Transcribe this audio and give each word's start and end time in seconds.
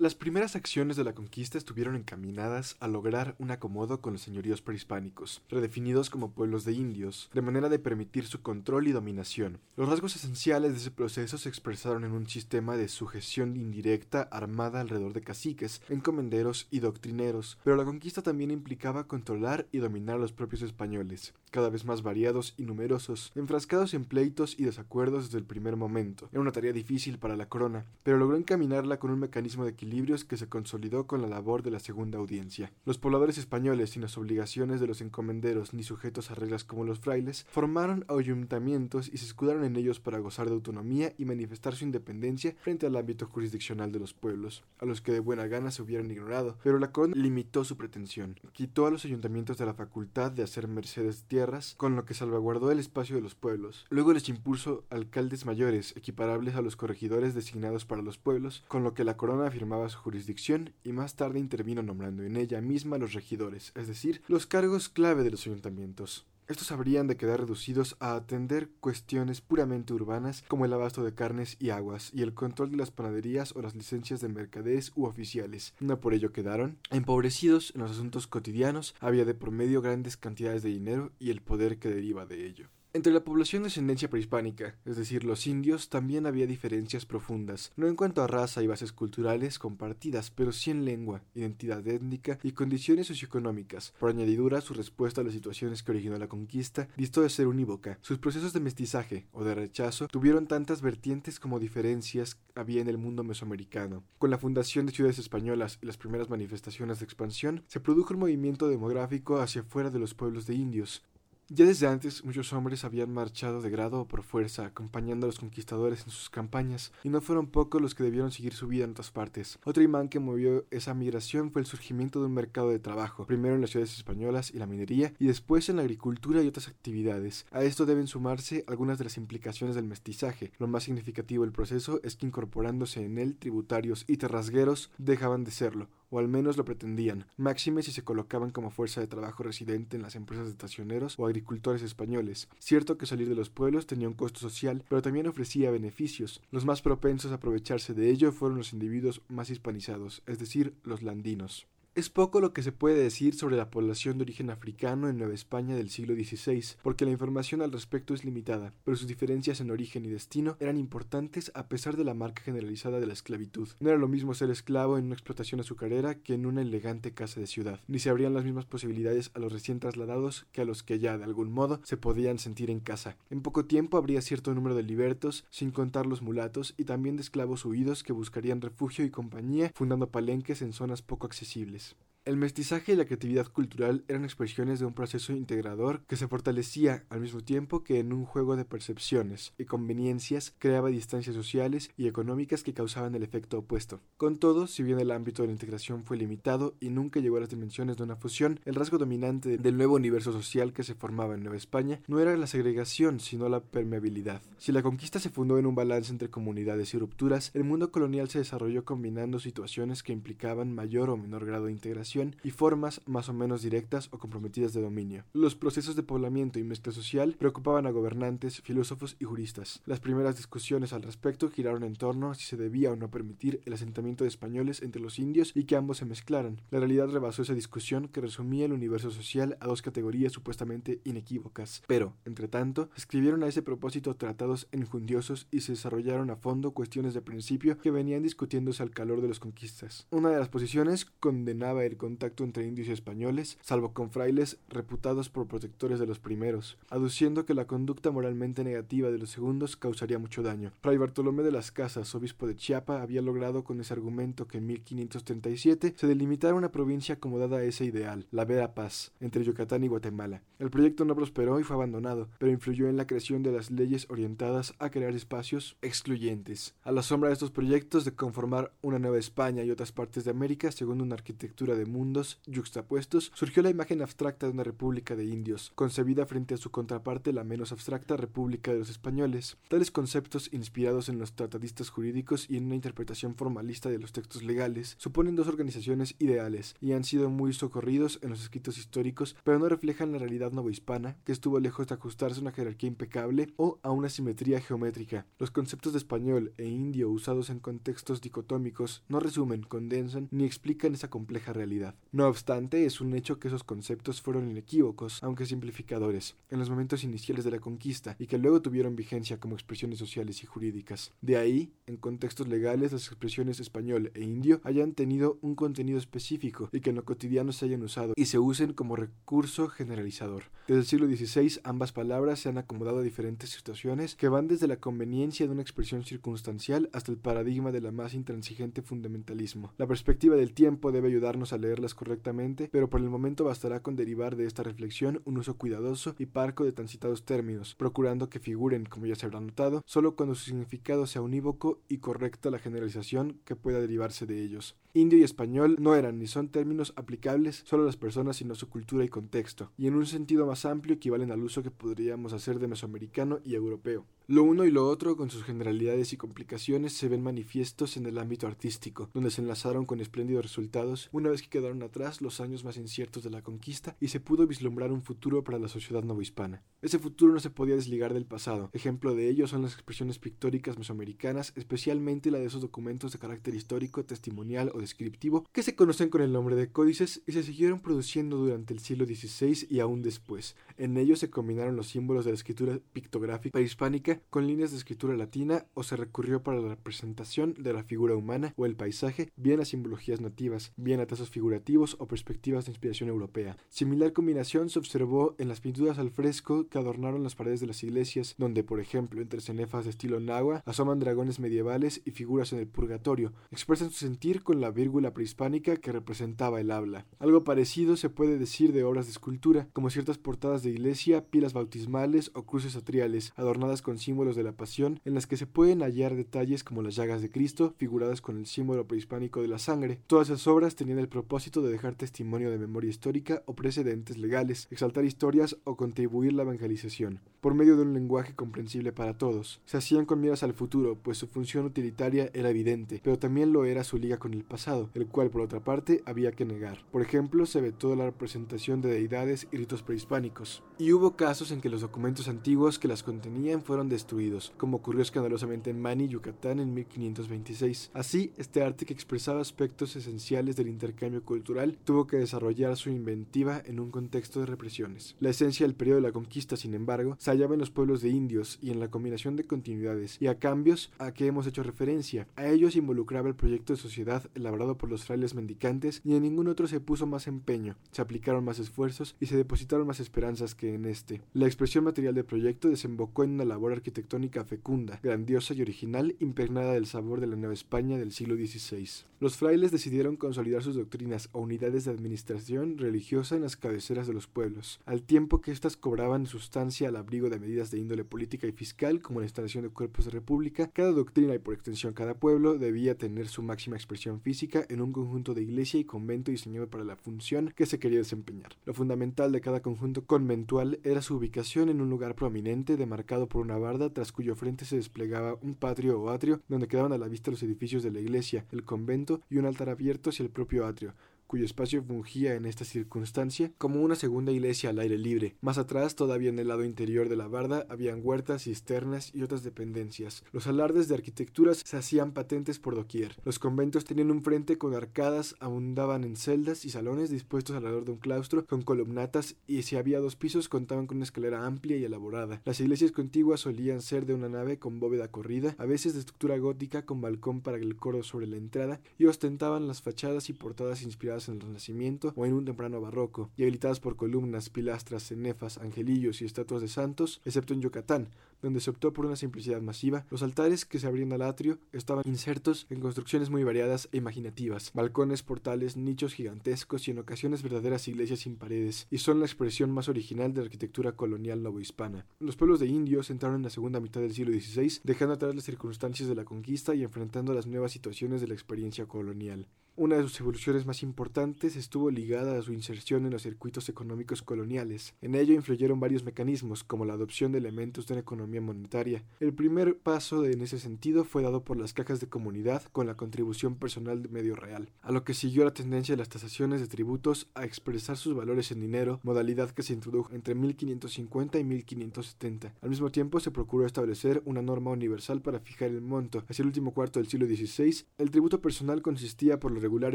Las 0.00 0.14
primeras 0.14 0.54
acciones 0.54 0.96
de 0.96 1.02
la 1.02 1.12
conquista 1.12 1.58
estuvieron 1.58 1.96
encaminadas 1.96 2.76
a 2.78 2.86
lograr 2.86 3.34
un 3.40 3.50
acomodo 3.50 4.00
con 4.00 4.12
los 4.12 4.22
señoríos 4.22 4.62
prehispánicos, 4.62 5.42
redefinidos 5.48 6.08
como 6.08 6.30
pueblos 6.30 6.64
de 6.64 6.72
indios, 6.72 7.28
de 7.34 7.42
manera 7.42 7.68
de 7.68 7.80
permitir 7.80 8.24
su 8.24 8.40
control 8.40 8.86
y 8.86 8.92
dominación. 8.92 9.58
Los 9.76 9.88
rasgos 9.88 10.14
esenciales 10.14 10.70
de 10.70 10.78
ese 10.78 10.92
proceso 10.92 11.36
se 11.36 11.48
expresaron 11.48 12.04
en 12.04 12.12
un 12.12 12.28
sistema 12.28 12.76
de 12.76 12.86
sujeción 12.86 13.56
indirecta 13.56 14.22
armada 14.30 14.80
alrededor 14.80 15.14
de 15.14 15.22
caciques, 15.22 15.82
encomenderos 15.88 16.68
y 16.70 16.78
doctrineros, 16.78 17.58
pero 17.64 17.74
la 17.74 17.84
conquista 17.84 18.22
también 18.22 18.52
implicaba 18.52 19.08
controlar 19.08 19.66
y 19.72 19.78
dominar 19.78 20.14
a 20.14 20.20
los 20.20 20.32
propios 20.32 20.62
españoles, 20.62 21.34
cada 21.50 21.70
vez 21.70 21.84
más 21.84 22.02
variados 22.02 22.54
y 22.56 22.62
numerosos, 22.62 23.32
enfrascados 23.34 23.94
en 23.94 24.04
pleitos 24.04 24.54
y 24.60 24.64
desacuerdos 24.64 25.24
desde 25.24 25.38
el 25.38 25.44
primer 25.44 25.74
momento. 25.74 26.28
Era 26.30 26.40
una 26.40 26.52
tarea 26.52 26.72
difícil 26.72 27.18
para 27.18 27.34
la 27.34 27.48
corona, 27.48 27.84
pero 28.04 28.16
logró 28.16 28.36
encaminarla 28.36 29.00
con 29.00 29.10
un 29.10 29.18
mecanismo 29.18 29.64
de 29.64 29.70
equilibrio 29.72 29.87
que 29.88 30.36
se 30.36 30.48
consolidó 30.48 31.06
con 31.06 31.22
la 31.22 31.28
labor 31.28 31.62
de 31.62 31.70
la 31.70 31.80
segunda 31.80 32.18
audiencia. 32.18 32.72
Los 32.84 32.98
pobladores 32.98 33.38
españoles, 33.38 33.90
sin 33.90 34.02
las 34.02 34.16
obligaciones 34.16 34.80
de 34.80 34.86
los 34.86 35.00
encomenderos 35.00 35.74
ni 35.74 35.82
sujetos 35.82 36.30
a 36.30 36.34
reglas 36.34 36.62
como 36.62 36.84
los 36.84 37.00
frailes, 37.00 37.46
formaron 37.50 38.04
ayuntamientos 38.08 39.08
y 39.08 39.16
se 39.16 39.24
escudaron 39.24 39.64
en 39.64 39.76
ellos 39.76 39.98
para 39.98 40.18
gozar 40.18 40.48
de 40.48 40.54
autonomía 40.54 41.14
y 41.18 41.24
manifestar 41.24 41.74
su 41.74 41.84
independencia 41.84 42.54
frente 42.60 42.86
al 42.86 42.96
ámbito 42.96 43.26
jurisdiccional 43.26 43.90
de 43.90 43.98
los 43.98 44.14
pueblos, 44.14 44.62
a 44.78 44.84
los 44.84 45.00
que 45.00 45.12
de 45.12 45.20
buena 45.20 45.46
gana 45.46 45.70
se 45.70 45.82
hubieran 45.82 46.10
ignorado, 46.10 46.58
pero 46.62 46.78
la 46.78 46.92
corona 46.92 47.14
limitó 47.16 47.64
su 47.64 47.76
pretensión, 47.76 48.38
quitó 48.52 48.86
a 48.86 48.90
los 48.90 49.04
ayuntamientos 49.04 49.58
de 49.58 49.66
la 49.66 49.74
facultad 49.74 50.30
de 50.30 50.42
hacer 50.42 50.68
mercedes 50.68 51.24
tierras, 51.24 51.74
con 51.76 51.96
lo 51.96 52.04
que 52.04 52.14
salvaguardó 52.14 52.70
el 52.70 52.78
espacio 52.78 53.16
de 53.16 53.22
los 53.22 53.34
pueblos. 53.34 53.86
Luego 53.90 54.12
les 54.12 54.28
impuso 54.28 54.84
alcaldes 54.90 55.44
mayores, 55.44 55.96
equiparables 55.96 56.54
a 56.54 56.62
los 56.62 56.76
corregidores 56.76 57.34
designados 57.34 57.84
para 57.84 58.02
los 58.02 58.18
pueblos, 58.18 58.64
con 58.68 58.84
lo 58.84 58.94
que 58.94 59.04
la 59.04 59.16
corona 59.16 59.46
afirmaba 59.46 59.77
su 59.88 59.98
jurisdicción 59.98 60.72
y 60.82 60.92
más 60.92 61.14
tarde 61.16 61.38
intervino 61.38 61.82
nombrando 61.82 62.22
en 62.22 62.36
ella 62.36 62.60
misma 62.60 62.98
los 62.98 63.12
regidores, 63.12 63.72
es 63.74 63.86
decir, 63.86 64.22
los 64.28 64.46
cargos 64.46 64.88
clave 64.88 65.22
de 65.22 65.30
los 65.30 65.46
ayuntamientos. 65.46 66.26
Estos 66.48 66.72
habrían 66.72 67.06
de 67.06 67.18
quedar 67.18 67.40
reducidos 67.40 67.96
a 68.00 68.14
atender 68.14 68.70
cuestiones 68.80 69.42
puramente 69.42 69.92
urbanas 69.92 70.42
como 70.48 70.64
el 70.64 70.72
abasto 70.72 71.04
de 71.04 71.12
carnes 71.12 71.58
y 71.60 71.68
aguas 71.68 72.10
y 72.14 72.22
el 72.22 72.32
control 72.32 72.70
de 72.70 72.78
las 72.78 72.90
panaderías 72.90 73.54
o 73.54 73.60
las 73.60 73.74
licencias 73.74 74.22
de 74.22 74.30
mercaderes 74.30 74.92
u 74.96 75.04
oficiales. 75.04 75.74
No 75.78 76.00
por 76.00 76.14
ello 76.14 76.32
quedaron 76.32 76.78
empobrecidos 76.90 77.72
en 77.74 77.82
los 77.82 77.90
asuntos 77.90 78.26
cotidianos, 78.26 78.94
había 79.00 79.26
de 79.26 79.34
promedio 79.34 79.82
grandes 79.82 80.16
cantidades 80.16 80.62
de 80.62 80.70
dinero 80.70 81.12
y 81.18 81.30
el 81.30 81.42
poder 81.42 81.78
que 81.78 81.90
deriva 81.90 82.24
de 82.24 82.46
ello. 82.46 82.68
Entre 82.94 83.12
la 83.12 83.22
población 83.22 83.62
de 83.62 83.66
ascendencia 83.66 84.08
prehispánica, 84.08 84.74
es 84.86 84.96
decir, 84.96 85.22
los 85.22 85.46
indios, 85.46 85.90
también 85.90 86.24
había 86.24 86.46
diferencias 86.46 87.04
profundas, 87.04 87.70
no 87.76 87.86
en 87.86 87.96
cuanto 87.96 88.22
a 88.22 88.26
raza 88.26 88.62
y 88.62 88.66
bases 88.66 88.92
culturales 88.92 89.58
compartidas, 89.58 90.30
pero 90.30 90.52
sí 90.52 90.70
en 90.70 90.86
lengua, 90.86 91.22
identidad 91.34 91.86
étnica 91.86 92.38
y 92.42 92.52
condiciones 92.52 93.08
socioeconómicas. 93.08 93.92
Por 94.00 94.08
añadidura, 94.08 94.62
su 94.62 94.72
respuesta 94.72 95.20
a 95.20 95.24
las 95.24 95.34
situaciones 95.34 95.82
que 95.82 95.92
originó 95.92 96.16
la 96.16 96.28
conquista 96.28 96.88
distó 96.96 97.20
de 97.20 97.28
ser 97.28 97.46
unívoca. 97.46 97.98
Sus 98.00 98.18
procesos 98.18 98.54
de 98.54 98.60
mestizaje 98.60 99.26
o 99.32 99.44
de 99.44 99.54
rechazo 99.54 100.08
tuvieron 100.08 100.46
tantas 100.46 100.80
vertientes 100.80 101.38
como 101.38 101.60
diferencias 101.60 102.38
había 102.54 102.80
en 102.80 102.88
el 102.88 102.96
mundo 102.96 103.22
mesoamericano. 103.22 104.02
Con 104.18 104.30
la 104.30 104.38
fundación 104.38 104.86
de 104.86 104.92
ciudades 104.92 105.18
españolas 105.18 105.78
y 105.82 105.86
las 105.86 105.98
primeras 105.98 106.30
manifestaciones 106.30 107.00
de 107.00 107.04
expansión, 107.04 107.64
se 107.66 107.80
produjo 107.80 108.14
un 108.14 108.20
movimiento 108.20 108.66
demográfico 108.66 109.40
hacia 109.40 109.62
fuera 109.62 109.90
de 109.90 109.98
los 109.98 110.14
pueblos 110.14 110.46
de 110.46 110.54
indios, 110.54 111.02
ya 111.50 111.64
desde 111.64 111.86
antes 111.86 112.24
muchos 112.24 112.52
hombres 112.52 112.84
habían 112.84 113.12
marchado 113.12 113.62
de 113.62 113.70
grado 113.70 114.00
o 114.00 114.08
por 114.08 114.22
fuerza, 114.22 114.66
acompañando 114.66 115.26
a 115.26 115.28
los 115.28 115.38
conquistadores 115.38 116.04
en 116.04 116.10
sus 116.10 116.28
campañas, 116.28 116.92
y 117.02 117.08
no 117.08 117.20
fueron 117.20 117.46
pocos 117.46 117.80
los 117.80 117.94
que 117.94 118.04
debieron 118.04 118.30
seguir 118.30 118.52
su 118.52 118.68
vida 118.68 118.84
en 118.84 118.90
otras 118.90 119.10
partes. 119.10 119.58
Otro 119.64 119.82
imán 119.82 120.08
que 120.08 120.20
movió 120.20 120.66
esa 120.70 120.94
migración 120.94 121.50
fue 121.50 121.62
el 121.62 121.66
surgimiento 121.66 122.20
de 122.20 122.26
un 122.26 122.34
mercado 122.34 122.70
de 122.70 122.78
trabajo, 122.78 123.26
primero 123.26 123.54
en 123.54 123.62
las 123.62 123.70
ciudades 123.70 123.96
españolas 123.96 124.50
y 124.50 124.58
la 124.58 124.66
minería, 124.66 125.14
y 125.18 125.26
después 125.26 125.68
en 125.68 125.76
la 125.76 125.82
agricultura 125.82 126.42
y 126.42 126.48
otras 126.48 126.68
actividades. 126.68 127.46
A 127.50 127.62
esto 127.62 127.86
deben 127.86 128.06
sumarse 128.06 128.64
algunas 128.66 128.98
de 128.98 129.04
las 129.04 129.16
implicaciones 129.16 129.74
del 129.74 129.84
mestizaje. 129.84 130.52
Lo 130.58 130.66
más 130.66 130.84
significativo 130.84 131.44
del 131.44 131.52
proceso 131.52 132.00
es 132.02 132.16
que 132.16 132.26
incorporándose 132.26 133.04
en 133.04 133.18
él 133.18 133.36
tributarios 133.38 134.04
y 134.06 134.18
terrasgueros 134.18 134.90
dejaban 134.98 135.44
de 135.44 135.50
serlo, 135.50 135.88
o 136.10 136.18
al 136.18 136.28
menos 136.28 136.56
lo 136.56 136.64
pretendían, 136.64 137.26
máxime 137.36 137.82
si 137.82 137.92
se 137.92 138.02
colocaban 138.02 138.50
como 138.50 138.70
fuerza 138.70 139.00
de 139.00 139.06
trabajo 139.06 139.42
residente 139.42 139.96
en 139.96 140.02
las 140.02 140.16
empresas 140.16 140.46
de 140.46 140.52
estacioneros 140.52 141.18
o 141.18 141.26
agricultores 141.26 141.82
españoles. 141.82 142.48
Cierto 142.58 142.98
que 142.98 143.06
salir 143.06 143.28
de 143.28 143.34
los 143.34 143.50
pueblos 143.50 143.86
tenía 143.86 144.08
un 144.08 144.14
costo 144.14 144.40
social, 144.40 144.84
pero 144.88 145.02
también 145.02 145.26
ofrecía 145.26 145.70
beneficios. 145.70 146.42
Los 146.50 146.64
más 146.64 146.82
propensos 146.82 147.32
a 147.32 147.36
aprovecharse 147.36 147.94
de 147.94 148.10
ello 148.10 148.32
fueron 148.32 148.58
los 148.58 148.72
individuos 148.72 149.22
más 149.28 149.50
hispanizados, 149.50 150.22
es 150.26 150.38
decir, 150.38 150.74
los 150.84 151.02
landinos. 151.02 151.66
Es 151.98 152.10
poco 152.10 152.40
lo 152.40 152.52
que 152.52 152.62
se 152.62 152.70
puede 152.70 153.02
decir 153.02 153.34
sobre 153.34 153.56
la 153.56 153.70
población 153.72 154.18
de 154.18 154.22
origen 154.22 154.50
africano 154.50 155.08
en 155.08 155.18
Nueva 155.18 155.34
España 155.34 155.74
del 155.74 155.90
siglo 155.90 156.14
XVI, 156.14 156.76
porque 156.80 157.04
la 157.04 157.10
información 157.10 157.60
al 157.60 157.72
respecto 157.72 158.14
es 158.14 158.24
limitada, 158.24 158.72
pero 158.84 158.96
sus 158.96 159.08
diferencias 159.08 159.60
en 159.60 159.72
origen 159.72 160.04
y 160.04 160.08
destino 160.08 160.56
eran 160.60 160.78
importantes 160.78 161.50
a 161.56 161.66
pesar 161.66 161.96
de 161.96 162.04
la 162.04 162.14
marca 162.14 162.40
generalizada 162.40 163.00
de 163.00 163.08
la 163.08 163.14
esclavitud. 163.14 163.68
No 163.80 163.88
era 163.88 163.98
lo 163.98 164.06
mismo 164.06 164.32
ser 164.34 164.48
esclavo 164.48 164.96
en 164.96 165.06
una 165.06 165.14
explotación 165.14 165.58
azucarera 165.58 166.14
que 166.14 166.34
en 166.34 166.46
una 166.46 166.62
elegante 166.62 167.14
casa 167.14 167.40
de 167.40 167.48
ciudad, 167.48 167.80
ni 167.88 167.98
se 167.98 168.10
abrían 168.10 168.32
las 168.32 168.44
mismas 168.44 168.64
posibilidades 168.64 169.32
a 169.34 169.40
los 169.40 169.52
recién 169.52 169.80
trasladados 169.80 170.46
que 170.52 170.60
a 170.60 170.64
los 170.64 170.84
que 170.84 171.00
ya, 171.00 171.18
de 171.18 171.24
algún 171.24 171.50
modo, 171.50 171.80
se 171.82 171.96
podían 171.96 172.38
sentir 172.38 172.70
en 172.70 172.78
casa. 172.78 173.16
En 173.28 173.42
poco 173.42 173.64
tiempo 173.64 173.96
habría 173.96 174.22
cierto 174.22 174.54
número 174.54 174.76
de 174.76 174.84
libertos, 174.84 175.46
sin 175.50 175.72
contar 175.72 176.06
los 176.06 176.22
mulatos, 176.22 176.74
y 176.76 176.84
también 176.84 177.16
de 177.16 177.22
esclavos 177.22 177.64
huidos 177.64 178.04
que 178.04 178.12
buscarían 178.12 178.60
refugio 178.60 179.04
y 179.04 179.10
compañía, 179.10 179.72
fundando 179.74 180.12
palenques 180.12 180.62
en 180.62 180.72
zonas 180.72 181.02
poco 181.02 181.26
accesibles. 181.26 181.87
El 182.28 182.36
mestizaje 182.36 182.92
y 182.92 182.94
la 182.94 183.06
creatividad 183.06 183.46
cultural 183.46 184.04
eran 184.06 184.22
expresiones 184.22 184.78
de 184.78 184.84
un 184.84 184.92
proceso 184.92 185.32
integrador 185.32 186.02
que 186.06 186.16
se 186.16 186.28
fortalecía 186.28 187.06
al 187.08 187.22
mismo 187.22 187.40
tiempo 187.40 187.82
que 187.82 188.00
en 188.00 188.12
un 188.12 188.26
juego 188.26 188.54
de 188.54 188.66
percepciones 188.66 189.54
y 189.56 189.64
conveniencias 189.64 190.54
creaba 190.58 190.90
distancias 190.90 191.34
sociales 191.34 191.90
y 191.96 192.06
económicas 192.06 192.62
que 192.62 192.74
causaban 192.74 193.14
el 193.14 193.22
efecto 193.22 193.60
opuesto. 193.60 194.02
Con 194.18 194.36
todo, 194.36 194.66
si 194.66 194.82
bien 194.82 195.00
el 195.00 195.10
ámbito 195.10 195.40
de 195.40 195.46
la 195.46 195.54
integración 195.54 196.04
fue 196.04 196.18
limitado 196.18 196.74
y 196.80 196.90
nunca 196.90 197.18
llegó 197.18 197.38
a 197.38 197.40
las 197.40 197.48
dimensiones 197.48 197.96
de 197.96 198.02
una 198.02 198.16
fusión, 198.16 198.60
el 198.66 198.74
rasgo 198.74 198.98
dominante 198.98 199.56
del 199.56 199.78
nuevo 199.78 199.94
universo 199.94 200.30
social 200.30 200.74
que 200.74 200.82
se 200.82 200.94
formaba 200.94 201.34
en 201.34 201.40
Nueva 201.40 201.56
España 201.56 202.02
no 202.08 202.20
era 202.20 202.36
la 202.36 202.46
segregación, 202.46 203.20
sino 203.20 203.48
la 203.48 203.60
permeabilidad. 203.60 204.42
Si 204.58 204.70
la 204.70 204.82
conquista 204.82 205.18
se 205.18 205.30
fundó 205.30 205.56
en 205.56 205.64
un 205.64 205.74
balance 205.74 206.12
entre 206.12 206.28
comunidades 206.28 206.92
y 206.92 206.98
rupturas, 206.98 207.50
el 207.54 207.64
mundo 207.64 207.90
colonial 207.90 208.28
se 208.28 208.40
desarrolló 208.40 208.84
combinando 208.84 209.38
situaciones 209.38 210.02
que 210.02 210.12
implicaban 210.12 210.74
mayor 210.74 211.08
o 211.08 211.16
menor 211.16 211.46
grado 211.46 211.64
de 211.64 211.72
integración 211.72 212.17
y 212.42 212.50
formas 212.50 213.00
más 213.06 213.28
o 213.28 213.32
menos 213.32 213.62
directas 213.62 214.08
o 214.10 214.18
comprometidas 214.18 214.72
de 214.72 214.82
dominio. 214.82 215.24
Los 215.32 215.54
procesos 215.54 215.96
de 215.96 216.02
poblamiento 216.02 216.58
y 216.58 216.64
mezcla 216.64 216.92
social 216.92 217.36
preocupaban 217.38 217.86
a 217.86 217.90
gobernantes, 217.90 218.60
filósofos 218.62 219.16
y 219.18 219.24
juristas. 219.24 219.82
Las 219.86 220.00
primeras 220.00 220.36
discusiones 220.36 220.92
al 220.92 221.02
respecto 221.02 221.50
giraron 221.50 221.84
en 221.84 221.94
torno 221.94 222.30
a 222.30 222.34
si 222.34 222.44
se 222.44 222.56
debía 222.56 222.90
o 222.90 222.96
no 222.96 223.10
permitir 223.10 223.60
el 223.64 223.72
asentamiento 223.72 224.24
de 224.24 224.28
españoles 224.28 224.82
entre 224.82 225.00
los 225.00 225.18
indios 225.18 225.52
y 225.54 225.64
que 225.64 225.76
ambos 225.76 225.98
se 225.98 226.04
mezclaran. 226.04 226.60
La 226.70 226.78
realidad 226.78 227.08
rebasó 227.08 227.42
esa 227.42 227.54
discusión 227.54 228.08
que 228.08 228.20
resumía 228.20 228.66
el 228.66 228.72
universo 228.72 229.10
social 229.10 229.56
a 229.60 229.66
dos 229.66 229.82
categorías 229.82 230.32
supuestamente 230.32 231.00
inequívocas. 231.04 231.82
Pero, 231.86 232.14
entre 232.24 232.48
tanto, 232.48 232.90
escribieron 232.96 233.42
a 233.42 233.48
ese 233.48 233.62
propósito 233.62 234.16
tratados 234.16 234.68
enjundiosos 234.72 235.46
y 235.50 235.60
se 235.60 235.72
desarrollaron 235.72 236.30
a 236.30 236.36
fondo 236.36 236.72
cuestiones 236.72 237.14
de 237.14 237.22
principio 237.22 237.78
que 237.78 237.90
venían 237.90 238.22
discutiéndose 238.22 238.82
al 238.82 238.90
calor 238.90 239.20
de 239.20 239.28
las 239.28 239.40
conquistas. 239.40 240.06
Una 240.10 240.30
de 240.30 240.38
las 240.38 240.48
posiciones 240.48 241.04
condenaba 241.04 241.84
el 241.84 241.96
contacto 242.08 242.42
entre 242.42 242.66
indios 242.66 242.88
y 242.88 242.92
españoles, 242.92 243.58
salvo 243.60 243.92
con 243.92 244.10
frailes 244.10 244.56
reputados 244.70 245.28
por 245.28 245.46
protectores 245.46 246.00
de 246.00 246.06
los 246.06 246.18
primeros, 246.18 246.78
aduciendo 246.88 247.44
que 247.44 247.52
la 247.52 247.66
conducta 247.66 248.10
moralmente 248.10 248.64
negativa 248.64 249.10
de 249.10 249.18
los 249.18 249.28
segundos 249.28 249.76
causaría 249.76 250.18
mucho 250.18 250.42
daño. 250.42 250.72
Fray 250.80 250.96
Bartolomé 250.96 251.42
de 251.42 251.52
las 251.52 251.70
Casas, 251.70 252.14
obispo 252.14 252.46
de 252.46 252.56
Chiapa, 252.56 253.02
había 253.02 253.20
logrado 253.20 253.62
con 253.62 253.78
ese 253.78 253.92
argumento 253.92 254.48
que 254.48 254.56
en 254.56 254.66
1537 254.66 255.94
se 255.98 256.06
delimitara 256.06 256.54
una 256.54 256.72
provincia 256.72 257.16
acomodada 257.16 257.58
a 257.58 257.64
ese 257.64 257.84
ideal, 257.84 258.26
la 258.30 258.46
Vera 258.46 258.74
Paz, 258.74 259.12
entre 259.20 259.44
Yucatán 259.44 259.84
y 259.84 259.88
Guatemala. 259.88 260.42
El 260.58 260.70
proyecto 260.70 261.04
no 261.04 261.14
prosperó 261.14 261.60
y 261.60 261.62
fue 261.62 261.76
abandonado, 261.76 262.30
pero 262.38 262.50
influyó 262.50 262.88
en 262.88 262.96
la 262.96 263.06
creación 263.06 263.42
de 263.42 263.52
las 263.52 263.70
leyes 263.70 264.06
orientadas 264.08 264.72
a 264.78 264.88
crear 264.88 265.14
espacios 265.14 265.76
excluyentes. 265.82 266.74
A 266.84 266.90
la 266.90 267.02
sombra 267.02 267.28
de 267.28 267.34
estos 267.34 267.50
proyectos 267.50 268.06
de 268.06 268.12
conformar 268.12 268.72
una 268.80 268.98
nueva 268.98 269.18
España 269.18 269.62
y 269.62 269.70
otras 269.70 269.92
partes 269.92 270.24
de 270.24 270.30
América 270.30 270.72
según 270.72 271.02
una 271.02 271.14
arquitectura 271.14 271.74
de 271.74 271.84
mundos 271.98 272.38
yuxtapuestos, 272.46 273.32
surgió 273.34 273.60
la 273.64 273.70
imagen 273.70 274.02
abstracta 274.02 274.46
de 274.46 274.52
una 274.52 274.62
república 274.62 275.16
de 275.16 275.24
indios, 275.24 275.72
concebida 275.74 276.26
frente 276.26 276.54
a 276.54 276.58
su 276.58 276.70
contraparte 276.70 277.32
la 277.32 277.42
menos 277.42 277.72
abstracta 277.72 278.16
república 278.16 278.72
de 278.72 278.78
los 278.78 278.88
españoles. 278.88 279.56
Tales 279.68 279.90
conceptos, 279.90 280.48
inspirados 280.52 281.08
en 281.08 281.18
los 281.18 281.32
tratadistas 281.32 281.90
jurídicos 281.90 282.48
y 282.48 282.56
en 282.56 282.66
una 282.66 282.76
interpretación 282.76 283.34
formalista 283.34 283.90
de 283.90 283.98
los 283.98 284.12
textos 284.12 284.44
legales, 284.44 284.94
suponen 284.98 285.34
dos 285.34 285.48
organizaciones 285.48 286.14
ideales 286.20 286.76
y 286.80 286.92
han 286.92 287.02
sido 287.02 287.30
muy 287.30 287.52
socorridos 287.52 288.20
en 288.22 288.30
los 288.30 288.42
escritos 288.42 288.78
históricos, 288.78 289.34
pero 289.42 289.58
no 289.58 289.68
reflejan 289.68 290.12
la 290.12 290.18
realidad 290.18 290.52
novohispana, 290.52 291.16
que 291.24 291.32
estuvo 291.32 291.58
lejos 291.58 291.88
de 291.88 291.94
ajustarse 291.94 292.38
a 292.38 292.42
una 292.42 292.52
jerarquía 292.52 292.88
impecable 292.88 293.52
o 293.56 293.80
a 293.82 293.90
una 293.90 294.08
simetría 294.08 294.60
geométrica. 294.60 295.26
Los 295.38 295.50
conceptos 295.50 295.94
de 295.94 295.98
español 295.98 296.52
e 296.58 296.66
indio 296.66 297.10
usados 297.10 297.50
en 297.50 297.58
contextos 297.58 298.20
dicotómicos 298.20 299.02
no 299.08 299.18
resumen, 299.18 299.62
condensan 299.62 300.28
ni 300.30 300.44
explican 300.44 300.94
esa 300.94 301.10
compleja 301.10 301.52
realidad. 301.52 301.77
No 302.12 302.26
obstante, 302.26 302.86
es 302.86 303.00
un 303.00 303.14
hecho 303.14 303.38
que 303.38 303.48
esos 303.48 303.64
conceptos 303.64 304.22
fueron 304.22 304.48
inequívocos, 304.50 305.22
aunque 305.22 305.46
simplificadores, 305.46 306.36
en 306.50 306.58
los 306.58 306.70
momentos 306.70 307.04
iniciales 307.04 307.44
de 307.44 307.50
la 307.50 307.60
conquista 307.60 308.16
y 308.18 308.26
que 308.26 308.38
luego 308.38 308.62
tuvieron 308.62 308.96
vigencia 308.96 309.38
como 309.38 309.54
expresiones 309.54 309.98
sociales 309.98 310.42
y 310.42 310.46
jurídicas. 310.46 311.12
De 311.20 311.36
ahí, 311.36 311.72
en 311.86 311.96
contextos 311.96 312.48
legales, 312.48 312.92
las 312.92 313.06
expresiones 313.06 313.60
español 313.60 314.10
e 314.14 314.22
indio 314.22 314.60
hayan 314.64 314.92
tenido 314.92 315.38
un 315.42 315.54
contenido 315.54 315.98
específico 315.98 316.68
y 316.72 316.80
que 316.80 316.90
en 316.90 316.96
lo 316.96 317.04
cotidiano 317.04 317.52
se 317.52 317.66
hayan 317.66 317.82
usado 317.82 318.14
y 318.16 318.26
se 318.26 318.38
usen 318.38 318.72
como 318.72 318.96
recurso 318.96 319.68
generalizador. 319.68 320.44
Desde 320.66 320.80
el 320.80 320.86
siglo 320.86 321.06
XVI, 321.06 321.60
ambas 321.64 321.92
palabras 321.92 322.40
se 322.40 322.48
han 322.48 322.58
acomodado 322.58 322.98
a 322.98 323.02
diferentes 323.02 323.50
situaciones 323.50 324.14
que 324.14 324.28
van 324.28 324.48
desde 324.48 324.68
la 324.68 324.76
conveniencia 324.76 325.46
de 325.46 325.52
una 325.52 325.62
expresión 325.62 326.04
circunstancial 326.04 326.90
hasta 326.92 327.12
el 327.12 327.18
paradigma 327.18 327.72
de 327.72 327.80
la 327.80 327.92
más 327.92 328.14
intransigente 328.14 328.82
fundamentalismo. 328.82 329.72
La 329.78 329.86
perspectiva 329.86 330.36
del 330.36 330.52
tiempo 330.52 330.92
debe 330.92 331.08
ayudarnos 331.08 331.52
a 331.52 331.58
leerlas 331.68 331.94
correctamente, 331.94 332.68
pero 332.72 332.88
por 332.88 333.00
el 333.00 333.10
momento 333.10 333.44
bastará 333.44 333.80
con 333.80 333.94
derivar 333.94 334.36
de 334.36 334.46
esta 334.46 334.62
reflexión 334.62 335.20
un 335.24 335.38
uso 335.38 335.56
cuidadoso 335.56 336.14
y 336.18 336.26
parco 336.26 336.64
de 336.64 336.72
tan 336.72 336.88
citados 336.88 337.24
términos, 337.24 337.74
procurando 337.74 338.28
que 338.28 338.40
figuren, 338.40 338.86
como 338.86 339.06
ya 339.06 339.14
se 339.14 339.26
habrá 339.26 339.40
notado, 339.40 339.82
solo 339.86 340.16
cuando 340.16 340.34
su 340.34 340.46
significado 340.46 341.06
sea 341.06 341.22
unívoco 341.22 341.80
y 341.88 341.98
correcta 341.98 342.50
la 342.50 342.58
generalización 342.58 343.40
que 343.44 343.56
pueda 343.56 343.80
derivarse 343.80 344.26
de 344.26 344.42
ellos. 344.42 344.76
Indio 344.94 345.18
y 345.18 345.22
español 345.22 345.76
no 345.78 345.94
eran 345.94 346.18
ni 346.18 346.26
son 346.26 346.48
términos 346.48 346.92
aplicables 346.96 347.62
solo 347.66 347.82
a 347.82 347.86
las 347.86 347.96
personas, 347.96 348.36
sino 348.36 348.54
a 348.54 348.56
su 348.56 348.68
cultura 348.68 349.04
y 349.04 349.08
contexto, 349.08 349.70
y 349.76 349.86
en 349.86 349.94
un 349.94 350.06
sentido 350.06 350.46
más 350.46 350.64
amplio 350.64 350.94
equivalen 350.94 351.30
al 351.30 351.42
uso 351.42 351.62
que 351.62 351.70
podríamos 351.70 352.32
hacer 352.32 352.58
de 352.58 352.68
mesoamericano 352.68 353.40
y 353.44 353.54
europeo. 353.54 354.06
Lo 354.30 354.42
uno 354.42 354.66
y 354.66 354.70
lo 354.70 354.86
otro, 354.86 355.16
con 355.16 355.30
sus 355.30 355.42
generalidades 355.42 356.12
y 356.12 356.18
complicaciones, 356.18 356.92
se 356.92 357.08
ven 357.08 357.22
manifiestos 357.22 357.96
en 357.96 358.04
el 358.04 358.18
ámbito 358.18 358.46
artístico, 358.46 359.08
donde 359.14 359.30
se 359.30 359.40
enlazaron 359.40 359.86
con 359.86 360.02
espléndidos 360.02 360.44
resultados 360.44 361.08
una 361.12 361.30
vez 361.30 361.40
que 361.40 361.48
quedaron 361.48 361.82
atrás 361.82 362.20
los 362.20 362.38
años 362.42 362.62
más 362.62 362.76
inciertos 362.76 363.24
de 363.24 363.30
la 363.30 363.40
conquista 363.40 363.96
y 364.00 364.08
se 364.08 364.20
pudo 364.20 364.46
vislumbrar 364.46 364.92
un 364.92 365.00
futuro 365.00 365.44
para 365.44 365.58
la 365.58 365.68
sociedad 365.68 366.02
novohispana. 366.02 366.62
Ese 366.82 366.98
futuro 366.98 367.32
no 367.32 367.40
se 367.40 367.48
podía 367.48 367.74
desligar 367.74 368.12
del 368.12 368.26
pasado. 368.26 368.68
Ejemplo 368.74 369.14
de 369.14 369.30
ello 369.30 369.48
son 369.48 369.62
las 369.62 369.72
expresiones 369.72 370.18
pictóricas 370.18 370.76
mesoamericanas, 370.76 371.54
especialmente 371.56 372.30
la 372.30 372.38
de 372.38 372.44
esos 372.44 372.60
documentos 372.60 373.12
de 373.12 373.18
carácter 373.18 373.54
histórico, 373.54 374.04
testimonial 374.04 374.70
o 374.74 374.80
descriptivo, 374.80 375.46
que 375.54 375.62
se 375.62 375.74
conocen 375.74 376.10
con 376.10 376.20
el 376.20 376.32
nombre 376.32 376.54
de 376.54 376.70
códices 376.70 377.22
y 377.26 377.32
se 377.32 377.42
siguieron 377.42 377.80
produciendo 377.80 378.36
durante 378.36 378.74
el 378.74 378.80
siglo 378.80 379.06
XVI 379.06 379.68
y 379.70 379.80
aún 379.80 380.02
después. 380.02 380.54
En 380.76 380.98
ellos 380.98 381.18
se 381.18 381.30
combinaron 381.30 381.76
los 381.76 381.88
símbolos 381.88 382.26
de 382.26 382.32
la 382.32 382.36
escritura 382.36 382.78
pictográfica 382.92 383.54
prehispánica 383.54 384.17
con 384.30 384.46
líneas 384.46 384.70
de 384.70 384.78
escritura 384.78 385.16
latina 385.16 385.66
o 385.74 385.82
se 385.82 385.96
recurrió 385.96 386.42
para 386.42 386.60
la 386.60 386.68
representación 386.68 387.54
de 387.58 387.72
la 387.72 387.84
figura 387.84 388.14
humana 388.14 388.52
o 388.56 388.66
el 388.66 388.76
paisaje, 388.76 389.30
bien 389.36 389.60
a 389.60 389.64
simbologías 389.64 390.20
nativas, 390.20 390.72
bien 390.76 391.00
a 391.00 391.06
trazos 391.06 391.30
figurativos 391.30 391.96
o 391.98 392.06
perspectivas 392.06 392.66
de 392.66 392.72
inspiración 392.72 393.08
europea. 393.08 393.56
Similar 393.68 394.12
combinación 394.12 394.70
se 394.70 394.78
observó 394.78 395.34
en 395.38 395.48
las 395.48 395.60
pinturas 395.60 395.98
al 395.98 396.10
fresco 396.10 396.68
que 396.68 396.78
adornaron 396.78 397.22
las 397.22 397.34
paredes 397.34 397.60
de 397.60 397.66
las 397.66 397.82
iglesias, 397.82 398.34
donde, 398.38 398.64
por 398.64 398.80
ejemplo, 398.80 399.20
entre 399.20 399.40
cenefas 399.40 399.84
de 399.84 399.90
estilo 399.90 400.20
nahua 400.20 400.62
asoman 400.66 400.98
dragones 400.98 401.40
medievales 401.40 402.02
y 402.04 402.10
figuras 402.12 402.52
en 402.52 402.58
el 402.58 402.66
purgatorio. 402.66 403.32
Expresan 403.50 403.90
su 403.90 403.98
sentir 403.98 404.42
con 404.42 404.60
la 404.60 404.70
vírgula 404.70 405.12
prehispánica 405.12 405.76
que 405.76 405.92
representaba 405.92 406.60
el 406.60 406.70
habla. 406.70 407.06
Algo 407.18 407.44
parecido 407.44 407.96
se 407.96 408.10
puede 408.10 408.38
decir 408.38 408.72
de 408.72 408.84
obras 408.84 409.06
de 409.06 409.12
escultura, 409.12 409.68
como 409.72 409.90
ciertas 409.90 410.18
portadas 410.18 410.62
de 410.62 410.70
iglesia, 410.70 411.24
pilas 411.26 411.52
bautismales 411.52 412.30
o 412.34 412.44
cruces 412.44 412.76
atriales, 412.76 413.32
adornadas 413.36 413.82
con 413.82 413.98
de 414.08 414.42
la 414.42 414.52
pasión, 414.52 415.00
en 415.04 415.14
las 415.14 415.26
que 415.26 415.36
se 415.36 415.46
pueden 415.46 415.82
hallar 415.82 416.16
detalles 416.16 416.64
como 416.64 416.80
las 416.80 416.96
llagas 416.96 417.20
de 417.20 417.30
Cristo, 417.30 417.74
figuradas 417.76 418.22
con 418.22 418.38
el 418.38 418.46
símbolo 418.46 418.88
prehispánico 418.88 419.42
de 419.42 419.48
la 419.48 419.58
sangre. 419.58 420.00
Todas 420.06 420.28
esas 420.30 420.46
obras 420.46 420.76
tenían 420.76 420.98
el 420.98 421.10
propósito 421.10 421.60
de 421.60 421.70
dejar 421.70 421.94
testimonio 421.94 422.50
de 422.50 422.56
memoria 422.56 422.88
histórica 422.88 423.42
o 423.44 423.54
precedentes 423.54 424.16
legales, 424.16 424.66
exaltar 424.70 425.04
historias 425.04 425.58
o 425.64 425.76
contribuir 425.76 426.32
la 426.32 426.42
evangelización, 426.42 427.20
por 427.40 427.54
medio 427.54 427.76
de 427.76 427.82
un 427.82 427.94
lenguaje 427.94 428.34
comprensible 428.34 428.92
para 428.92 429.16
todos. 429.16 429.60
Se 429.64 429.76
hacían 429.76 430.06
con 430.06 430.20
miras 430.20 430.42
al 430.42 430.54
futuro, 430.54 430.96
pues 431.02 431.18
su 431.18 431.26
función 431.26 431.66
utilitaria 431.66 432.30
era 432.34 432.50
evidente, 432.50 433.00
pero 433.02 433.18
también 433.18 433.52
lo 433.52 433.64
era 433.64 433.84
su 433.84 433.98
liga 433.98 434.18
con 434.18 434.34
el 434.34 434.44
pasado, 434.44 434.90
el 434.94 435.06
cual 435.06 435.30
por 435.30 435.42
otra 435.42 435.60
parte 435.60 436.02
había 436.06 436.32
que 436.32 436.44
negar. 436.44 436.84
Por 436.90 437.02
ejemplo, 437.02 437.46
se 437.46 437.60
vetó 437.60 437.94
la 437.94 438.06
representación 438.06 438.80
de 438.80 438.90
deidades 438.90 439.46
y 439.52 439.56
ritos 439.56 439.82
prehispánicos. 439.82 440.62
Y 440.78 440.92
hubo 440.92 441.16
casos 441.16 441.50
en 441.50 441.60
que 441.60 441.68
los 441.68 441.80
documentos 441.80 442.28
antiguos 442.28 442.78
que 442.78 442.88
las 442.88 443.02
contenían 443.02 443.62
fueron 443.62 443.88
destruidos, 443.88 444.52
como 444.56 444.78
ocurrió 444.78 445.02
escandalosamente 445.02 445.70
en 445.70 445.80
Mani, 445.80 446.08
Yucatán 446.08 446.60
en 446.60 446.74
1526. 446.74 447.90
Así, 447.94 448.32
este 448.36 448.62
arte 448.62 448.86
que 448.86 448.92
expresaba 448.92 449.40
aspectos 449.40 449.96
esenciales 449.96 450.56
del 450.56 450.68
intercambio 450.68 451.24
cultural 451.24 451.78
tuvo 451.84 452.06
que 452.06 452.16
desarrollar 452.16 452.76
su 452.76 452.90
inventiva 452.90 453.62
en 453.64 453.80
un 453.80 453.90
contexto 453.90 454.40
de 454.40 454.46
represiones. 454.46 455.16
La 455.20 455.30
esencia 455.30 455.66
del 455.66 455.74
periodo 455.74 455.96
de 455.96 456.08
la 456.08 456.12
conquista, 456.12 456.56
sin 456.56 456.74
embargo, 456.74 457.16
se 457.28 457.32
hallaba 457.32 457.52
en 457.52 457.60
los 457.60 457.70
pueblos 457.70 458.00
de 458.00 458.08
indios 458.08 458.58
y 458.62 458.70
en 458.70 458.80
la 458.80 458.90
combinación 458.90 459.36
de 459.36 459.44
continuidades 459.44 460.16
y 460.18 460.28
a 460.28 460.38
cambios 460.38 460.90
a 460.98 461.12
que 461.12 461.26
hemos 461.26 461.46
hecho 461.46 461.62
referencia. 461.62 462.26
A 462.36 462.46
ellos 462.48 462.74
involucraba 462.74 463.28
el 463.28 463.34
proyecto 463.34 463.74
de 463.74 463.78
sociedad 463.78 464.30
elaborado 464.34 464.78
por 464.78 464.88
los 464.88 465.04
frailes 465.04 465.34
mendicantes 465.34 466.00
y 466.06 466.14
en 466.14 466.22
ningún 466.22 466.48
otro 466.48 466.66
se 466.66 466.80
puso 466.80 467.06
más 467.06 467.26
empeño, 467.26 467.76
se 467.92 468.00
aplicaron 468.00 468.46
más 468.46 468.58
esfuerzos 468.58 469.14
y 469.20 469.26
se 469.26 469.36
depositaron 469.36 469.86
más 469.86 470.00
esperanzas 470.00 470.54
que 470.54 470.72
en 470.72 470.86
este. 470.86 471.20
La 471.34 471.44
expresión 471.44 471.84
material 471.84 472.14
del 472.14 472.24
proyecto 472.24 472.70
desembocó 472.70 473.24
en 473.24 473.32
una 473.32 473.44
labor 473.44 473.72
arquitectónica 473.72 474.46
fecunda, 474.46 474.98
grandiosa 475.02 475.52
y 475.52 475.60
original, 475.60 476.16
impregnada 476.20 476.72
del 476.72 476.86
sabor 476.86 477.20
de 477.20 477.26
la 477.26 477.36
Nueva 477.36 477.52
España 477.52 477.98
del 477.98 478.12
siglo 478.12 478.36
XVI. 478.36 478.88
Los 479.20 479.36
frailes 479.36 479.70
decidieron 479.70 480.16
consolidar 480.16 480.62
sus 480.62 480.76
doctrinas 480.76 481.28
o 481.32 481.40
unidades 481.40 481.84
de 481.84 481.90
administración 481.90 482.78
religiosa 482.78 483.36
en 483.36 483.42
las 483.42 483.56
cabeceras 483.56 484.06
de 484.06 484.14
los 484.14 484.28
pueblos, 484.28 484.80
al 484.86 485.02
tiempo 485.02 485.42
que 485.42 485.50
éstas 485.50 485.76
cobraban 485.76 486.24
sustancia 486.24 486.88
al 486.88 486.96
de 487.26 487.40
medidas 487.40 487.72
de 487.72 487.78
índole 487.78 488.04
política 488.04 488.46
y 488.46 488.52
fiscal 488.52 489.02
como 489.02 489.18
la 489.18 489.26
instalación 489.26 489.64
de 489.64 489.70
cuerpos 489.70 490.04
de 490.04 490.12
república, 490.12 490.70
cada 490.72 490.92
doctrina 490.92 491.34
y 491.34 491.38
por 491.38 491.54
extensión 491.54 491.92
cada 491.92 492.14
pueblo 492.14 492.56
debía 492.56 492.96
tener 492.96 493.26
su 493.26 493.42
máxima 493.42 493.76
expresión 493.76 494.20
física 494.20 494.64
en 494.68 494.80
un 494.80 494.92
conjunto 494.92 495.34
de 495.34 495.42
iglesia 495.42 495.80
y 495.80 495.84
convento 495.84 496.30
diseñado 496.30 496.68
para 496.68 496.84
la 496.84 496.94
función 496.94 497.52
que 497.56 497.66
se 497.66 497.80
quería 497.80 497.98
desempeñar. 497.98 498.52
Lo 498.64 498.72
fundamental 498.72 499.32
de 499.32 499.40
cada 499.40 499.60
conjunto 499.60 500.06
conventual 500.06 500.78
era 500.84 501.02
su 501.02 501.16
ubicación 501.16 501.68
en 501.68 501.80
un 501.80 501.90
lugar 501.90 502.14
prominente 502.14 502.76
demarcado 502.76 503.28
por 503.28 503.42
una 503.42 503.58
barda 503.58 503.92
tras 503.92 504.12
cuyo 504.12 504.36
frente 504.36 504.64
se 504.64 504.76
desplegaba 504.76 505.36
un 505.42 505.54
patio 505.54 506.00
o 506.00 506.10
atrio 506.10 506.40
donde 506.48 506.68
quedaban 506.68 506.92
a 506.92 506.98
la 506.98 507.08
vista 507.08 507.30
los 507.32 507.42
edificios 507.42 507.82
de 507.82 507.90
la 507.90 508.00
iglesia, 508.00 508.46
el 508.52 508.64
convento 508.64 509.20
y 509.28 509.38
un 509.38 509.46
altar 509.46 509.68
abierto 509.68 510.10
hacia 510.10 510.22
el 510.22 510.30
propio 510.30 510.66
atrio, 510.66 510.94
cuyo 511.28 511.44
espacio 511.44 511.82
fungía 511.84 512.34
en 512.34 512.46
esta 512.46 512.64
circunstancia 512.64 513.52
como 513.58 513.82
una 513.82 513.94
segunda 513.94 514.32
iglesia 514.32 514.70
al 514.70 514.80
aire 514.80 514.98
libre. 514.98 515.36
Más 515.40 515.58
atrás, 515.58 515.94
todavía 515.94 516.30
en 516.30 516.38
el 516.38 516.48
lado 516.48 516.64
interior 516.64 517.08
de 517.08 517.16
la 517.16 517.28
barda, 517.28 517.66
habían 517.68 518.00
huertas, 518.02 518.44
cisternas 518.44 519.14
y 519.14 519.22
otras 519.22 519.44
dependencias. 519.44 520.24
Los 520.32 520.46
alardes 520.46 520.88
de 520.88 520.94
arquitecturas 520.94 521.62
se 521.64 521.76
hacían 521.76 522.12
patentes 522.12 522.58
por 522.58 522.74
doquier. 522.74 523.14
Los 523.24 523.38
conventos 523.38 523.84
tenían 523.84 524.10
un 524.10 524.22
frente 524.22 524.58
con 524.58 524.74
arcadas, 524.74 525.36
abundaban 525.38 526.02
en 526.02 526.16
celdas 526.16 526.64
y 526.64 526.70
salones 526.70 527.10
dispuestos 527.10 527.54
alrededor 527.54 527.84
de 527.84 527.92
un 527.92 527.98
claustro 527.98 528.46
con 528.46 528.62
columnatas 528.62 529.36
y 529.46 529.62
si 529.62 529.76
había 529.76 530.00
dos 530.00 530.16
pisos 530.16 530.48
contaban 530.48 530.86
con 530.86 530.96
una 530.96 531.04
escalera 531.04 531.44
amplia 531.44 531.76
y 531.76 531.84
elaborada. 531.84 532.40
Las 532.46 532.60
iglesias 532.60 532.90
contiguas 532.90 533.40
solían 533.40 533.82
ser 533.82 534.06
de 534.06 534.14
una 534.14 534.30
nave 534.30 534.58
con 534.58 534.80
bóveda 534.80 535.08
corrida, 535.08 535.54
a 535.58 535.66
veces 535.66 535.92
de 535.92 536.00
estructura 536.00 536.38
gótica 536.38 536.86
con 536.86 537.02
balcón 537.02 537.42
para 537.42 537.58
el 537.58 537.76
coro 537.76 538.02
sobre 538.02 538.26
la 538.26 538.36
entrada 538.36 538.80
y 538.98 539.04
ostentaban 539.04 539.68
las 539.68 539.82
fachadas 539.82 540.30
y 540.30 540.32
portadas 540.32 540.82
en 541.26 541.34
el 541.34 541.40
Renacimiento 541.40 542.12
o 542.14 542.26
en 542.26 542.34
un 542.34 542.44
temprano 542.44 542.80
barroco, 542.80 543.30
y 543.36 543.42
habilitadas 543.42 543.80
por 543.80 543.96
columnas, 543.96 544.50
pilastras, 544.50 545.02
cenefas, 545.02 545.58
angelillos 545.58 546.22
y 546.22 546.26
estatuas 546.26 546.62
de 546.62 546.68
santos, 546.68 547.20
excepto 547.24 547.54
en 547.54 547.62
Yucatán, 547.62 548.10
donde 548.42 548.60
se 548.60 548.70
optó 548.70 548.92
por 548.92 549.06
una 549.06 549.16
simplicidad 549.16 549.60
masiva, 549.60 550.06
los 550.10 550.22
altares 550.22 550.64
que 550.64 550.78
se 550.78 550.86
abrían 550.86 551.12
al 551.12 551.22
atrio 551.22 551.58
estaban 551.72 552.04
insertos 552.06 552.66
en 552.70 552.80
construcciones 552.80 553.30
muy 553.30 553.42
variadas 553.42 553.88
e 553.92 553.96
imaginativas, 553.96 554.70
balcones, 554.74 555.22
portales, 555.22 555.76
nichos 555.76 556.14
gigantescos 556.14 556.86
y 556.86 556.92
en 556.92 556.98
ocasiones 556.98 557.42
verdaderas 557.42 557.88
iglesias 557.88 558.20
sin 558.20 558.36
paredes, 558.36 558.86
y 558.90 558.98
son 558.98 559.18
la 559.18 559.26
expresión 559.26 559.70
más 559.70 559.88
original 559.88 560.32
de 560.32 560.40
la 560.40 560.44
arquitectura 560.44 560.92
colonial 560.92 561.42
novohispana. 561.42 562.06
Los 562.20 562.36
pueblos 562.36 562.60
de 562.60 562.66
indios 562.66 563.10
entraron 563.10 563.36
en 563.36 563.44
la 563.44 563.50
segunda 563.50 563.80
mitad 563.80 564.00
del 564.00 564.14
siglo 564.14 564.32
XVI, 564.38 564.80
dejando 564.84 565.14
atrás 565.14 565.34
las 565.34 565.44
circunstancias 565.44 566.08
de 566.08 566.14
la 566.14 566.24
conquista 566.24 566.74
y 566.74 566.82
enfrentando 566.82 567.34
las 567.34 567.46
nuevas 567.46 567.72
situaciones 567.72 568.20
de 568.20 568.28
la 568.28 568.34
experiencia 568.34 568.86
colonial. 568.86 569.46
Una 569.80 569.94
de 569.94 570.02
sus 570.02 570.18
evoluciones 570.18 570.66
más 570.66 570.82
importantes 570.82 571.54
estuvo 571.54 571.88
ligada 571.88 572.36
a 572.36 572.42
su 572.42 572.52
inserción 572.52 573.04
en 573.04 573.12
los 573.12 573.22
circuitos 573.22 573.68
económicos 573.68 574.22
coloniales. 574.22 574.92
En 575.00 575.14
ello 575.14 575.34
influyeron 575.34 575.78
varios 575.78 576.02
mecanismos, 576.02 576.64
como 576.64 576.84
la 576.84 576.94
adopción 576.94 577.30
de 577.30 577.38
elementos 577.38 577.86
de 577.86 577.94
una 577.94 578.00
economía 578.00 578.40
monetaria. 578.40 579.04
El 579.20 579.32
primer 579.34 579.78
paso 579.78 580.26
en 580.26 580.42
ese 580.42 580.58
sentido 580.58 581.04
fue 581.04 581.22
dado 581.22 581.44
por 581.44 581.56
las 581.56 581.74
cajas 581.74 582.00
de 582.00 582.08
comunidad 582.08 582.64
con 582.72 582.88
la 582.88 582.96
contribución 582.96 583.54
personal 583.54 584.02
de 584.02 584.08
medio 584.08 584.34
real, 584.34 584.68
a 584.82 584.90
lo 584.90 585.04
que 585.04 585.14
siguió 585.14 585.44
la 585.44 585.54
tendencia 585.54 585.92
de 585.92 586.00
las 586.00 586.08
tasaciones 586.08 586.60
de 586.60 586.66
tributos 586.66 587.28
a 587.36 587.44
expresar 587.44 587.96
sus 587.96 588.16
valores 588.16 588.50
en 588.50 588.60
dinero, 588.60 588.98
modalidad 589.04 589.50
que 589.50 589.62
se 589.62 589.74
introdujo 589.74 590.12
entre 590.12 590.34
1550 590.34 591.38
y 591.38 591.44
1570. 591.44 592.52
Al 592.62 592.68
mismo 592.68 592.90
tiempo 592.90 593.20
se 593.20 593.30
procuró 593.30 593.64
establecer 593.64 594.22
una 594.24 594.42
norma 594.42 594.72
universal 594.72 595.22
para 595.22 595.38
fijar 595.38 595.70
el 595.70 595.82
monto. 595.82 596.24
Hacia 596.28 596.42
el 596.42 596.48
último 596.48 596.74
cuarto 596.74 596.98
del 596.98 597.08
siglo 597.08 597.26
XVI, 597.26 597.86
el 597.98 598.10
tributo 598.10 598.40
personal 598.40 598.82
consistía 598.82 599.38
por 599.38 599.52
lo 599.52 599.67
regular 599.68 599.94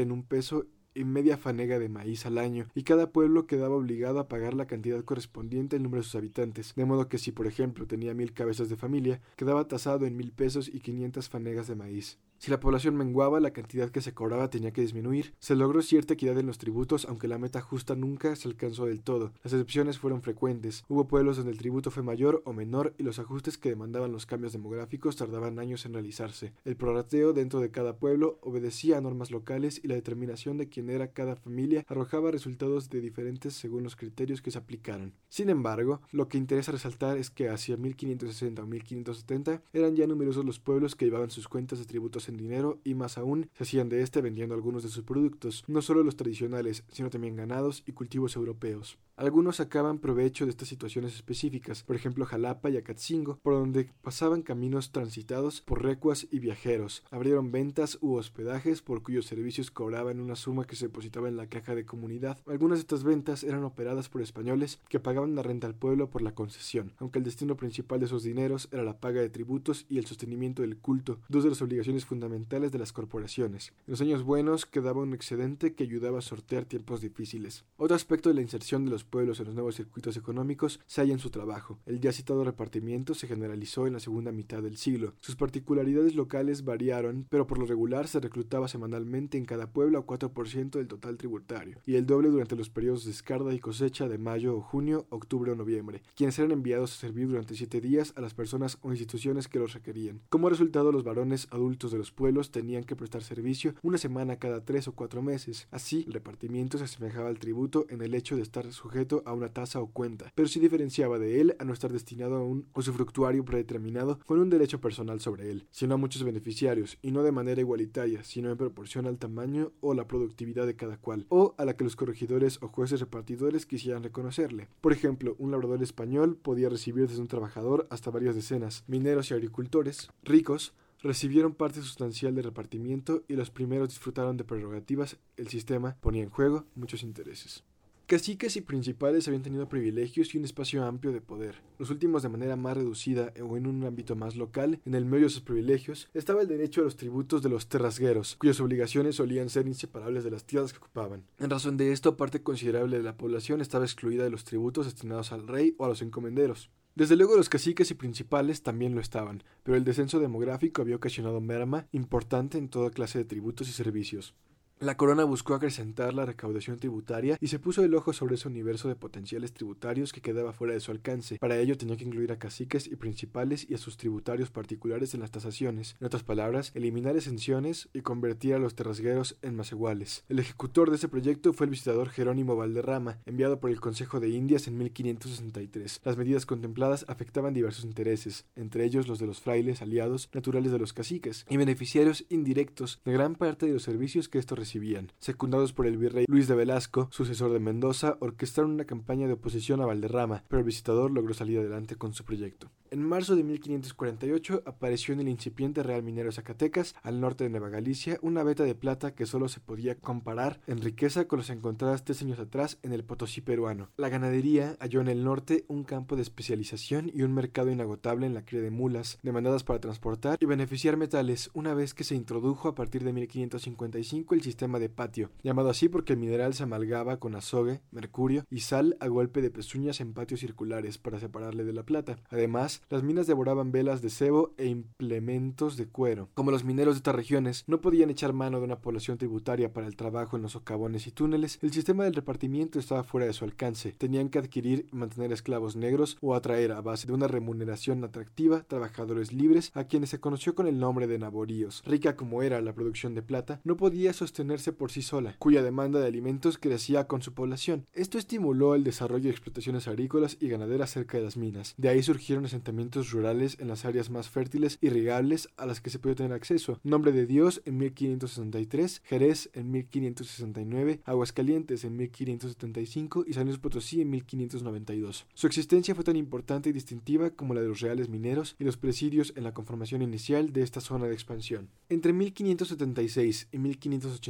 en 0.00 0.12
un 0.12 0.22
peso 0.22 0.66
y 0.94 1.02
media 1.02 1.36
fanega 1.36 1.80
de 1.80 1.88
maíz 1.88 2.26
al 2.26 2.38
año, 2.38 2.68
y 2.76 2.84
cada 2.84 3.10
pueblo 3.10 3.48
quedaba 3.48 3.74
obligado 3.74 4.20
a 4.20 4.28
pagar 4.28 4.54
la 4.54 4.68
cantidad 4.68 5.02
correspondiente 5.02 5.74
al 5.74 5.82
número 5.82 6.02
de 6.02 6.04
sus 6.04 6.14
habitantes, 6.14 6.72
de 6.76 6.84
modo 6.84 7.08
que 7.08 7.18
si 7.18 7.32
por 7.32 7.48
ejemplo 7.48 7.88
tenía 7.88 8.14
mil 8.14 8.32
cabezas 8.32 8.68
de 8.68 8.76
familia, 8.76 9.20
quedaba 9.34 9.66
tasado 9.66 10.06
en 10.06 10.16
mil 10.16 10.30
pesos 10.30 10.70
y 10.72 10.78
quinientas 10.78 11.28
fanegas 11.28 11.66
de 11.66 11.74
maíz. 11.74 12.20
Si 12.44 12.50
la 12.50 12.60
población 12.60 12.94
menguaba, 12.94 13.40
la 13.40 13.54
cantidad 13.54 13.88
que 13.88 14.02
se 14.02 14.12
cobraba 14.12 14.50
tenía 14.50 14.70
que 14.70 14.82
disminuir. 14.82 15.32
Se 15.38 15.56
logró 15.56 15.80
cierta 15.80 16.12
equidad 16.12 16.36
en 16.36 16.46
los 16.46 16.58
tributos, 16.58 17.06
aunque 17.06 17.26
la 17.26 17.38
meta 17.38 17.62
justa 17.62 17.94
nunca 17.94 18.36
se 18.36 18.48
alcanzó 18.48 18.84
del 18.84 19.00
todo. 19.00 19.32
Las 19.42 19.54
excepciones 19.54 19.98
fueron 19.98 20.20
frecuentes. 20.20 20.84
Hubo 20.86 21.08
pueblos 21.08 21.38
donde 21.38 21.52
el 21.52 21.56
tributo 21.56 21.90
fue 21.90 22.02
mayor 22.02 22.42
o 22.44 22.52
menor 22.52 22.92
y 22.98 23.02
los 23.02 23.18
ajustes 23.18 23.56
que 23.56 23.70
demandaban 23.70 24.12
los 24.12 24.26
cambios 24.26 24.52
demográficos 24.52 25.16
tardaban 25.16 25.58
años 25.58 25.86
en 25.86 25.94
realizarse. 25.94 26.52
El 26.66 26.76
prorrateo 26.76 27.32
dentro 27.32 27.60
de 27.60 27.70
cada 27.70 27.96
pueblo 27.96 28.38
obedecía 28.42 28.98
a 28.98 29.00
normas 29.00 29.30
locales 29.30 29.80
y 29.82 29.88
la 29.88 29.94
determinación 29.94 30.58
de 30.58 30.68
quién 30.68 30.90
era 30.90 31.12
cada 31.12 31.36
familia 31.36 31.86
arrojaba 31.88 32.30
resultados 32.30 32.90
de 32.90 33.00
diferentes 33.00 33.54
según 33.54 33.84
los 33.84 33.96
criterios 33.96 34.42
que 34.42 34.50
se 34.50 34.58
aplicaron. 34.58 35.14
Sin 35.30 35.48
embargo, 35.48 36.02
lo 36.12 36.28
que 36.28 36.36
interesa 36.36 36.72
resaltar 36.72 37.16
es 37.16 37.30
que 37.30 37.48
hacia 37.48 37.78
1560 37.78 38.62
o 38.62 38.66
1570 38.66 39.62
eran 39.72 39.96
ya 39.96 40.06
numerosos 40.06 40.44
los 40.44 40.60
pueblos 40.60 40.94
que 40.94 41.06
llevaban 41.06 41.30
sus 41.30 41.48
cuentas 41.48 41.78
de 41.78 41.86
tributos 41.86 42.28
en 42.28 42.33
dinero 42.36 42.80
y 42.84 42.94
más 42.94 43.18
aún 43.18 43.48
se 43.54 43.64
hacían 43.64 43.88
de 43.88 44.02
este 44.02 44.20
vendiendo 44.20 44.54
algunos 44.54 44.82
de 44.82 44.88
sus 44.88 45.04
productos, 45.04 45.64
no 45.66 45.82
solo 45.82 46.02
los 46.02 46.16
tradicionales, 46.16 46.84
sino 46.90 47.10
también 47.10 47.36
ganados 47.36 47.82
y 47.86 47.92
cultivos 47.92 48.36
europeos. 48.36 48.98
Algunos 49.16 49.56
sacaban 49.56 50.00
provecho 50.00 50.44
de 50.44 50.50
estas 50.50 50.66
situaciones 50.66 51.14
específicas, 51.14 51.84
por 51.84 51.94
ejemplo 51.94 52.26
Jalapa 52.26 52.68
y 52.68 52.76
Acatzingo, 52.76 53.38
por 53.42 53.54
donde 53.54 53.88
pasaban 54.02 54.42
caminos 54.42 54.90
transitados 54.90 55.60
por 55.60 55.84
recuas 55.84 56.26
y 56.32 56.40
viajeros. 56.40 57.04
Abrieron 57.12 57.52
ventas 57.52 57.96
u 58.00 58.14
hospedajes 58.14 58.82
por 58.82 59.04
cuyos 59.04 59.26
servicios 59.26 59.70
cobraban 59.70 60.18
una 60.18 60.34
suma 60.34 60.64
que 60.66 60.74
se 60.74 60.86
depositaba 60.86 61.28
en 61.28 61.36
la 61.36 61.46
caja 61.46 61.76
de 61.76 61.86
comunidad. 61.86 62.38
Algunas 62.48 62.78
de 62.78 62.82
estas 62.82 63.04
ventas 63.04 63.44
eran 63.44 63.62
operadas 63.62 64.08
por 64.08 64.20
españoles 64.20 64.80
que 64.88 64.98
pagaban 64.98 65.36
la 65.36 65.42
renta 65.42 65.68
al 65.68 65.76
pueblo 65.76 66.10
por 66.10 66.22
la 66.22 66.34
concesión, 66.34 66.92
aunque 66.98 67.20
el 67.20 67.24
destino 67.24 67.56
principal 67.56 68.00
de 68.00 68.06
esos 68.06 68.24
dineros 68.24 68.68
era 68.72 68.82
la 68.82 68.98
paga 68.98 69.20
de 69.20 69.30
tributos 69.30 69.86
y 69.88 69.98
el 69.98 70.06
sostenimiento 70.06 70.62
del 70.62 70.78
culto, 70.78 71.20
dos 71.28 71.44
de 71.44 71.50
las 71.50 71.62
obligaciones 71.62 72.04
fundamentales 72.14 72.70
de 72.70 72.78
las 72.78 72.92
corporaciones. 72.92 73.72
En 73.88 73.90
los 73.90 74.00
años 74.00 74.22
buenos 74.22 74.66
quedaba 74.66 75.02
un 75.02 75.14
excedente 75.14 75.74
que 75.74 75.82
ayudaba 75.82 76.20
a 76.20 76.22
sortear 76.22 76.64
tiempos 76.64 77.00
difíciles. 77.00 77.64
Otro 77.76 77.96
aspecto 77.96 78.28
de 78.28 78.36
la 78.36 78.40
inserción 78.40 78.84
de 78.84 78.92
los 78.92 79.02
pueblos 79.02 79.40
en 79.40 79.46
los 79.46 79.54
nuevos 79.56 79.74
circuitos 79.74 80.16
económicos 80.16 80.78
se 80.86 81.00
halla 81.00 81.12
en 81.12 81.18
su 81.18 81.30
trabajo. 81.30 81.80
El 81.86 82.00
ya 82.00 82.12
citado 82.12 82.44
repartimiento 82.44 83.14
se 83.14 83.26
generalizó 83.26 83.88
en 83.88 83.94
la 83.94 83.98
segunda 83.98 84.30
mitad 84.30 84.62
del 84.62 84.76
siglo. 84.76 85.14
Sus 85.18 85.34
particularidades 85.34 86.14
locales 86.14 86.64
variaron, 86.64 87.26
pero 87.30 87.48
por 87.48 87.58
lo 87.58 87.66
regular 87.66 88.06
se 88.06 88.20
reclutaba 88.20 88.68
semanalmente 88.68 89.36
en 89.36 89.44
cada 89.44 89.72
pueblo 89.72 89.98
a 89.98 90.06
4% 90.06 90.70
del 90.70 90.86
total 90.86 91.16
tributario, 91.16 91.80
y 91.84 91.96
el 91.96 92.06
doble 92.06 92.28
durante 92.28 92.54
los 92.54 92.70
periodos 92.70 93.04
de 93.04 93.10
escarda 93.10 93.52
y 93.52 93.58
cosecha 93.58 94.06
de 94.06 94.18
mayo 94.18 94.56
o 94.56 94.60
junio, 94.60 95.06
octubre 95.10 95.50
o 95.50 95.56
noviembre, 95.56 96.02
quienes 96.14 96.38
eran 96.38 96.52
enviados 96.52 96.92
a 96.92 97.00
servir 97.00 97.26
durante 97.26 97.56
siete 97.56 97.80
días 97.80 98.12
a 98.14 98.20
las 98.20 98.34
personas 98.34 98.78
o 98.82 98.92
instituciones 98.92 99.48
que 99.48 99.58
los 99.58 99.72
requerían. 99.72 100.20
Como 100.28 100.48
resultado, 100.48 100.92
los 100.92 101.02
varones 101.02 101.48
adultos 101.50 101.90
de 101.90 101.98
los 101.98 102.03
pueblos 102.10 102.50
tenían 102.50 102.84
que 102.84 102.96
prestar 102.96 103.22
servicio 103.22 103.74
una 103.82 103.98
semana 103.98 104.38
cada 104.38 104.64
tres 104.64 104.88
o 104.88 104.92
cuatro 104.92 105.22
meses. 105.22 105.68
Así, 105.70 106.04
el 106.06 106.12
repartimiento 106.12 106.78
se 106.78 106.84
asemejaba 106.84 107.28
al 107.28 107.38
tributo 107.38 107.86
en 107.88 108.02
el 108.02 108.14
hecho 108.14 108.36
de 108.36 108.42
estar 108.42 108.70
sujeto 108.72 109.22
a 109.26 109.32
una 109.32 109.48
tasa 109.48 109.80
o 109.80 109.86
cuenta, 109.86 110.32
pero 110.34 110.48
sí 110.48 110.60
diferenciaba 110.60 111.18
de 111.18 111.40
él 111.40 111.56
a 111.58 111.64
no 111.64 111.72
estar 111.72 111.92
destinado 111.92 112.36
a 112.36 112.44
un 112.44 112.66
usufructuario 112.74 113.44
predeterminado 113.44 114.18
con 114.26 114.38
un 114.38 114.50
derecho 114.50 114.80
personal 114.80 115.20
sobre 115.20 115.50
él, 115.50 115.66
sino 115.70 115.94
a 115.94 115.98
muchos 115.98 116.22
beneficiarios, 116.22 116.98
y 117.02 117.10
no 117.10 117.22
de 117.22 117.32
manera 117.32 117.60
igualitaria, 117.60 118.24
sino 118.24 118.50
en 118.50 118.56
proporción 118.56 119.06
al 119.06 119.18
tamaño 119.18 119.72
o 119.80 119.94
la 119.94 120.06
productividad 120.06 120.66
de 120.66 120.76
cada 120.76 120.96
cual, 120.96 121.26
o 121.28 121.54
a 121.58 121.64
la 121.64 121.76
que 121.76 121.84
los 121.84 121.96
corregidores 121.96 122.58
o 122.62 122.68
jueces 122.68 123.00
repartidores 123.00 123.66
quisieran 123.66 124.02
reconocerle. 124.02 124.68
Por 124.80 124.92
ejemplo, 124.92 125.36
un 125.38 125.50
labrador 125.50 125.82
español 125.82 126.36
podía 126.36 126.68
recibir 126.68 127.08
desde 127.08 127.20
un 127.20 127.28
trabajador 127.28 127.86
hasta 127.90 128.10
varias 128.10 128.34
decenas, 128.34 128.84
mineros 128.86 129.30
y 129.30 129.34
agricultores, 129.34 130.08
ricos, 130.22 130.74
recibieron 131.04 131.54
parte 131.54 131.82
sustancial 131.82 132.34
de 132.34 132.42
repartimiento 132.42 133.22
y 133.28 133.34
los 133.34 133.50
primeros 133.50 133.90
disfrutaron 133.90 134.36
de 134.36 134.44
prerrogativas, 134.44 135.18
el 135.36 135.48
sistema 135.48 135.96
ponía 136.00 136.22
en 136.22 136.30
juego 136.30 136.64
muchos 136.74 137.02
intereses. 137.02 137.62
Caciques 138.06 138.56
y 138.56 138.60
principales 138.60 139.26
habían 139.26 139.42
tenido 139.42 139.66
privilegios 139.66 140.34
y 140.34 140.38
un 140.38 140.44
espacio 140.44 140.84
amplio 140.84 141.10
de 141.12 141.22
poder. 141.22 141.62
Los 141.78 141.88
últimos 141.88 142.22
de 142.22 142.28
manera 142.28 142.54
más 142.54 142.76
reducida 142.76 143.32
o 143.42 143.56
en 143.56 143.66
un 143.66 143.82
ámbito 143.84 144.14
más 144.14 144.36
local, 144.36 144.80
en 144.84 144.94
el 144.94 145.06
medio 145.06 145.24
de 145.24 145.30
sus 145.30 145.40
privilegios, 145.40 146.10
estaba 146.12 146.42
el 146.42 146.48
derecho 146.48 146.82
a 146.82 146.84
los 146.84 146.96
tributos 146.96 147.42
de 147.42 147.48
los 147.48 147.66
terrasgueros, 147.66 148.36
cuyas 148.36 148.60
obligaciones 148.60 149.16
solían 149.16 149.48
ser 149.48 149.66
inseparables 149.66 150.22
de 150.22 150.30
las 150.30 150.44
tierras 150.44 150.72
que 150.72 150.78
ocupaban. 150.78 151.24
En 151.38 151.48
razón 151.48 151.78
de 151.78 151.92
esto, 151.92 152.18
parte 152.18 152.42
considerable 152.42 152.98
de 152.98 153.02
la 153.04 153.16
población 153.16 153.62
estaba 153.62 153.86
excluida 153.86 154.24
de 154.24 154.30
los 154.30 154.44
tributos 154.44 154.84
destinados 154.84 155.32
al 155.32 155.48
rey 155.48 155.74
o 155.78 155.86
a 155.86 155.88
los 155.88 156.02
encomenderos. 156.02 156.70
Desde 156.94 157.16
luego 157.16 157.36
los 157.36 157.48
caciques 157.48 157.90
y 157.90 157.94
principales 157.94 158.62
también 158.62 158.94
lo 158.94 159.00
estaban, 159.00 159.42
pero 159.64 159.76
el 159.76 159.82
descenso 159.82 160.20
demográfico 160.20 160.80
había 160.80 160.94
ocasionado 160.94 161.40
merma 161.40 161.88
importante 161.90 162.56
en 162.56 162.68
toda 162.68 162.90
clase 162.90 163.18
de 163.18 163.24
tributos 163.24 163.68
y 163.68 163.72
servicios. 163.72 164.34
La 164.80 164.96
corona 164.96 165.24
buscó 165.24 165.54
acrecentar 165.54 166.14
la 166.14 166.26
recaudación 166.26 166.78
tributaria 166.78 167.38
y 167.40 167.46
se 167.46 167.60
puso 167.60 167.84
el 167.84 167.94
ojo 167.94 168.12
sobre 168.12 168.34
ese 168.34 168.48
universo 168.48 168.88
de 168.88 168.96
potenciales 168.96 169.52
tributarios 169.52 170.12
que 170.12 170.20
quedaba 170.20 170.52
fuera 170.52 170.74
de 170.74 170.80
su 170.80 170.90
alcance. 170.90 171.38
Para 171.38 171.58
ello 171.58 171.78
tenía 171.78 171.96
que 171.96 172.04
incluir 172.04 172.32
a 172.32 172.38
caciques 172.38 172.88
y 172.88 172.96
principales 172.96 173.70
y 173.70 173.74
a 173.74 173.78
sus 173.78 173.96
tributarios 173.96 174.50
particulares 174.50 175.14
en 175.14 175.20
las 175.20 175.30
tasaciones. 175.30 175.96
En 176.00 176.06
otras 176.06 176.24
palabras, 176.24 176.72
eliminar 176.74 177.16
exenciones 177.16 177.88
y 177.92 178.00
convertir 178.00 178.54
a 178.54 178.58
los 178.58 178.74
terrasgueros 178.74 179.36
en 179.42 179.54
más 179.54 179.70
iguales. 179.70 180.24
El 180.28 180.40
ejecutor 180.40 180.90
de 180.90 180.96
ese 180.96 181.08
proyecto 181.08 181.52
fue 181.52 181.66
el 181.66 181.70
visitador 181.70 182.08
Jerónimo 182.08 182.56
Valderrama, 182.56 183.18
enviado 183.26 183.60
por 183.60 183.70
el 183.70 183.80
Consejo 183.80 184.18
de 184.18 184.30
Indias 184.30 184.66
en 184.66 184.76
1563. 184.76 186.00
Las 186.04 186.16
medidas 186.16 186.46
contempladas 186.46 187.04
afectaban 187.08 187.54
diversos 187.54 187.84
intereses, 187.84 188.44
entre 188.56 188.84
ellos 188.84 189.06
los 189.06 189.20
de 189.20 189.26
los 189.26 189.40
frailes 189.40 189.82
aliados 189.82 190.28
naturales 190.32 190.72
de 190.72 190.78
los 190.80 190.92
caciques 190.92 191.46
y 191.48 191.56
beneficiarios 191.56 192.24
indirectos 192.28 193.00
de 193.04 193.12
gran 193.12 193.36
parte 193.36 193.66
de 193.66 193.72
los 193.72 193.84
servicios 193.84 194.28
que 194.28 194.38
estos 194.38 194.58
recibían. 194.64 195.12
Secundados 195.18 195.74
por 195.74 195.86
el 195.86 195.98
virrey 195.98 196.24
Luis 196.26 196.48
de 196.48 196.54
Velasco, 196.54 197.08
sucesor 197.10 197.52
de 197.52 197.60
Mendoza, 197.60 198.16
orquestaron 198.20 198.72
una 198.72 198.86
campaña 198.86 199.26
de 199.26 199.34
oposición 199.34 199.82
a 199.82 199.86
Valderrama, 199.86 200.42
pero 200.48 200.60
el 200.60 200.64
visitador 200.64 201.10
logró 201.10 201.34
salir 201.34 201.58
adelante 201.58 201.96
con 201.96 202.14
su 202.14 202.24
proyecto. 202.24 202.70
En 202.90 203.02
marzo 203.02 203.34
de 203.34 203.42
1548 203.42 204.62
apareció 204.66 205.14
en 205.14 205.20
el 205.20 205.28
incipiente 205.28 205.82
Real 205.82 206.02
Minero 206.04 206.30
Zacatecas, 206.30 206.94
al 207.02 207.20
norte 207.20 207.42
de 207.44 207.50
Nueva 207.50 207.68
Galicia, 207.68 208.18
una 208.22 208.44
veta 208.44 208.62
de 208.62 208.76
plata 208.76 209.14
que 209.14 209.26
solo 209.26 209.48
se 209.48 209.58
podía 209.58 209.96
comparar 209.96 210.60
en 210.66 210.80
riqueza 210.80 211.26
con 211.26 211.40
las 211.40 211.50
encontradas 211.50 212.04
tres 212.04 212.22
años 212.22 212.38
atrás 212.38 212.78
en 212.82 212.92
el 212.92 213.04
Potosí 213.04 213.40
peruano. 213.40 213.90
La 213.96 214.08
ganadería 214.08 214.76
halló 214.78 215.00
en 215.00 215.08
el 215.08 215.24
norte 215.24 215.64
un 215.66 215.82
campo 215.82 216.14
de 216.14 216.22
especialización 216.22 217.10
y 217.12 217.22
un 217.22 217.34
mercado 217.34 217.70
inagotable 217.70 218.26
en 218.26 218.34
la 218.34 218.44
cría 218.44 218.60
de 218.60 218.70
mulas, 218.70 219.18
demandadas 219.22 219.64
para 219.64 219.80
transportar 219.80 220.38
y 220.40 220.46
beneficiar 220.46 220.96
metales, 220.96 221.50
una 221.52 221.74
vez 221.74 221.94
que 221.94 222.04
se 222.04 222.14
introdujo 222.14 222.68
a 222.68 222.74
partir 222.74 223.02
de 223.02 223.12
1555 223.12 224.34
el 224.34 224.42
sistema 224.54 224.78
de 224.78 224.88
patio, 224.88 225.30
llamado 225.42 225.68
así 225.68 225.88
porque 225.88 226.12
el 226.12 226.20
mineral 226.20 226.54
se 226.54 226.62
amalgaba 226.62 227.18
con 227.18 227.34
azogue, 227.34 227.80
mercurio 227.90 228.44
y 228.50 228.60
sal 228.60 228.96
a 229.00 229.08
golpe 229.08 229.42
de 229.42 229.50
pezuñas 229.50 230.00
en 230.00 230.14
patios 230.14 230.38
circulares 230.40 230.96
para 230.96 231.18
separarle 231.18 231.64
de 231.64 231.72
la 231.72 231.82
plata. 231.82 232.18
Además, 232.30 232.80
las 232.88 233.02
minas 233.02 233.26
devoraban 233.26 233.72
velas 233.72 234.00
de 234.00 234.10
cebo 234.10 234.54
e 234.56 234.66
implementos 234.66 235.76
de 235.76 235.88
cuero. 235.88 236.28
Como 236.34 236.52
los 236.52 236.62
mineros 236.62 236.94
de 236.94 236.98
estas 236.98 237.16
regiones 237.16 237.64
no 237.66 237.80
podían 237.80 238.10
echar 238.10 238.32
mano 238.32 238.60
de 238.60 238.66
una 238.66 238.80
población 238.80 239.18
tributaria 239.18 239.72
para 239.72 239.88
el 239.88 239.96
trabajo 239.96 240.36
en 240.36 240.42
los 240.42 240.52
socavones 240.52 241.08
y 241.08 241.10
túneles, 241.10 241.58
el 241.60 241.72
sistema 241.72 242.04
del 242.04 242.14
repartimiento 242.14 242.78
estaba 242.78 243.02
fuera 243.02 243.26
de 243.26 243.32
su 243.32 243.44
alcance. 243.44 243.90
Tenían 243.98 244.28
que 244.28 244.38
adquirir 244.38 244.86
y 244.92 244.94
mantener 244.94 245.32
esclavos 245.32 245.74
negros 245.74 246.16
o 246.20 246.36
atraer 246.36 246.70
a 246.70 246.80
base 246.80 247.08
de 247.08 247.12
una 247.12 247.26
remuneración 247.26 248.04
atractiva 248.04 248.62
trabajadores 248.62 249.32
libres 249.32 249.72
a 249.74 249.84
quienes 249.84 250.10
se 250.10 250.20
conoció 250.20 250.54
con 250.54 250.68
el 250.68 250.78
nombre 250.78 251.08
de 251.08 251.18
naboríos. 251.18 251.82
Rica 251.84 252.14
como 252.14 252.44
era 252.44 252.60
la 252.60 252.72
producción 252.72 253.16
de 253.16 253.22
plata, 253.22 253.60
no 253.64 253.76
podía 253.76 254.12
sostener 254.12 254.43
sostenerse 254.44 254.72
por 254.72 254.90
sí 254.90 255.00
sola, 255.00 255.36
cuya 255.38 255.62
demanda 255.62 256.00
de 256.00 256.06
alimentos 256.06 256.58
crecía 256.58 257.06
con 257.06 257.22
su 257.22 257.32
población. 257.32 257.86
Esto 257.94 258.18
estimuló 258.18 258.74
el 258.74 258.84
desarrollo 258.84 259.24
de 259.24 259.30
explotaciones 259.30 259.88
agrícolas 259.88 260.36
y 260.38 260.48
ganaderas 260.48 260.90
cerca 260.90 261.16
de 261.16 261.24
las 261.24 261.38
minas. 261.38 261.74
De 261.78 261.88
ahí 261.88 262.02
surgieron 262.02 262.44
asentamientos 262.44 263.10
rurales 263.10 263.56
en 263.58 263.68
las 263.68 263.86
áreas 263.86 264.10
más 264.10 264.28
fértiles 264.28 264.76
y 264.82 264.90
rigables 264.90 265.48
a 265.56 265.64
las 265.64 265.80
que 265.80 265.88
se 265.88 265.98
podía 265.98 266.16
tener 266.16 266.32
acceso. 266.32 266.78
Nombre 266.84 267.12
de 267.12 267.24
Dios 267.26 267.62
en 267.64 267.78
1563, 267.78 269.00
Jerez 269.04 269.50
en 269.54 269.70
1569, 269.70 271.00
Aguascalientes 271.04 271.84
en 271.84 271.96
1575 271.96 273.24
y 273.26 273.32
San 273.32 273.46
Luis 273.46 273.58
Potosí 273.58 274.02
en 274.02 274.10
1592. 274.10 275.26
Su 275.32 275.46
existencia 275.46 275.94
fue 275.94 276.04
tan 276.04 276.16
importante 276.16 276.68
y 276.68 276.72
distintiva 276.72 277.30
como 277.30 277.54
la 277.54 277.62
de 277.62 277.68
los 277.68 277.80
reales 277.80 278.10
mineros 278.10 278.56
y 278.58 278.64
los 278.64 278.76
presidios 278.76 279.32
en 279.36 279.44
la 279.44 279.54
conformación 279.54 280.02
inicial 280.02 280.52
de 280.52 280.62
esta 280.62 280.82
zona 280.82 281.06
de 281.06 281.14
expansión. 281.14 281.70
Entre 281.88 282.12
1576 282.12 283.48
y 283.52 283.58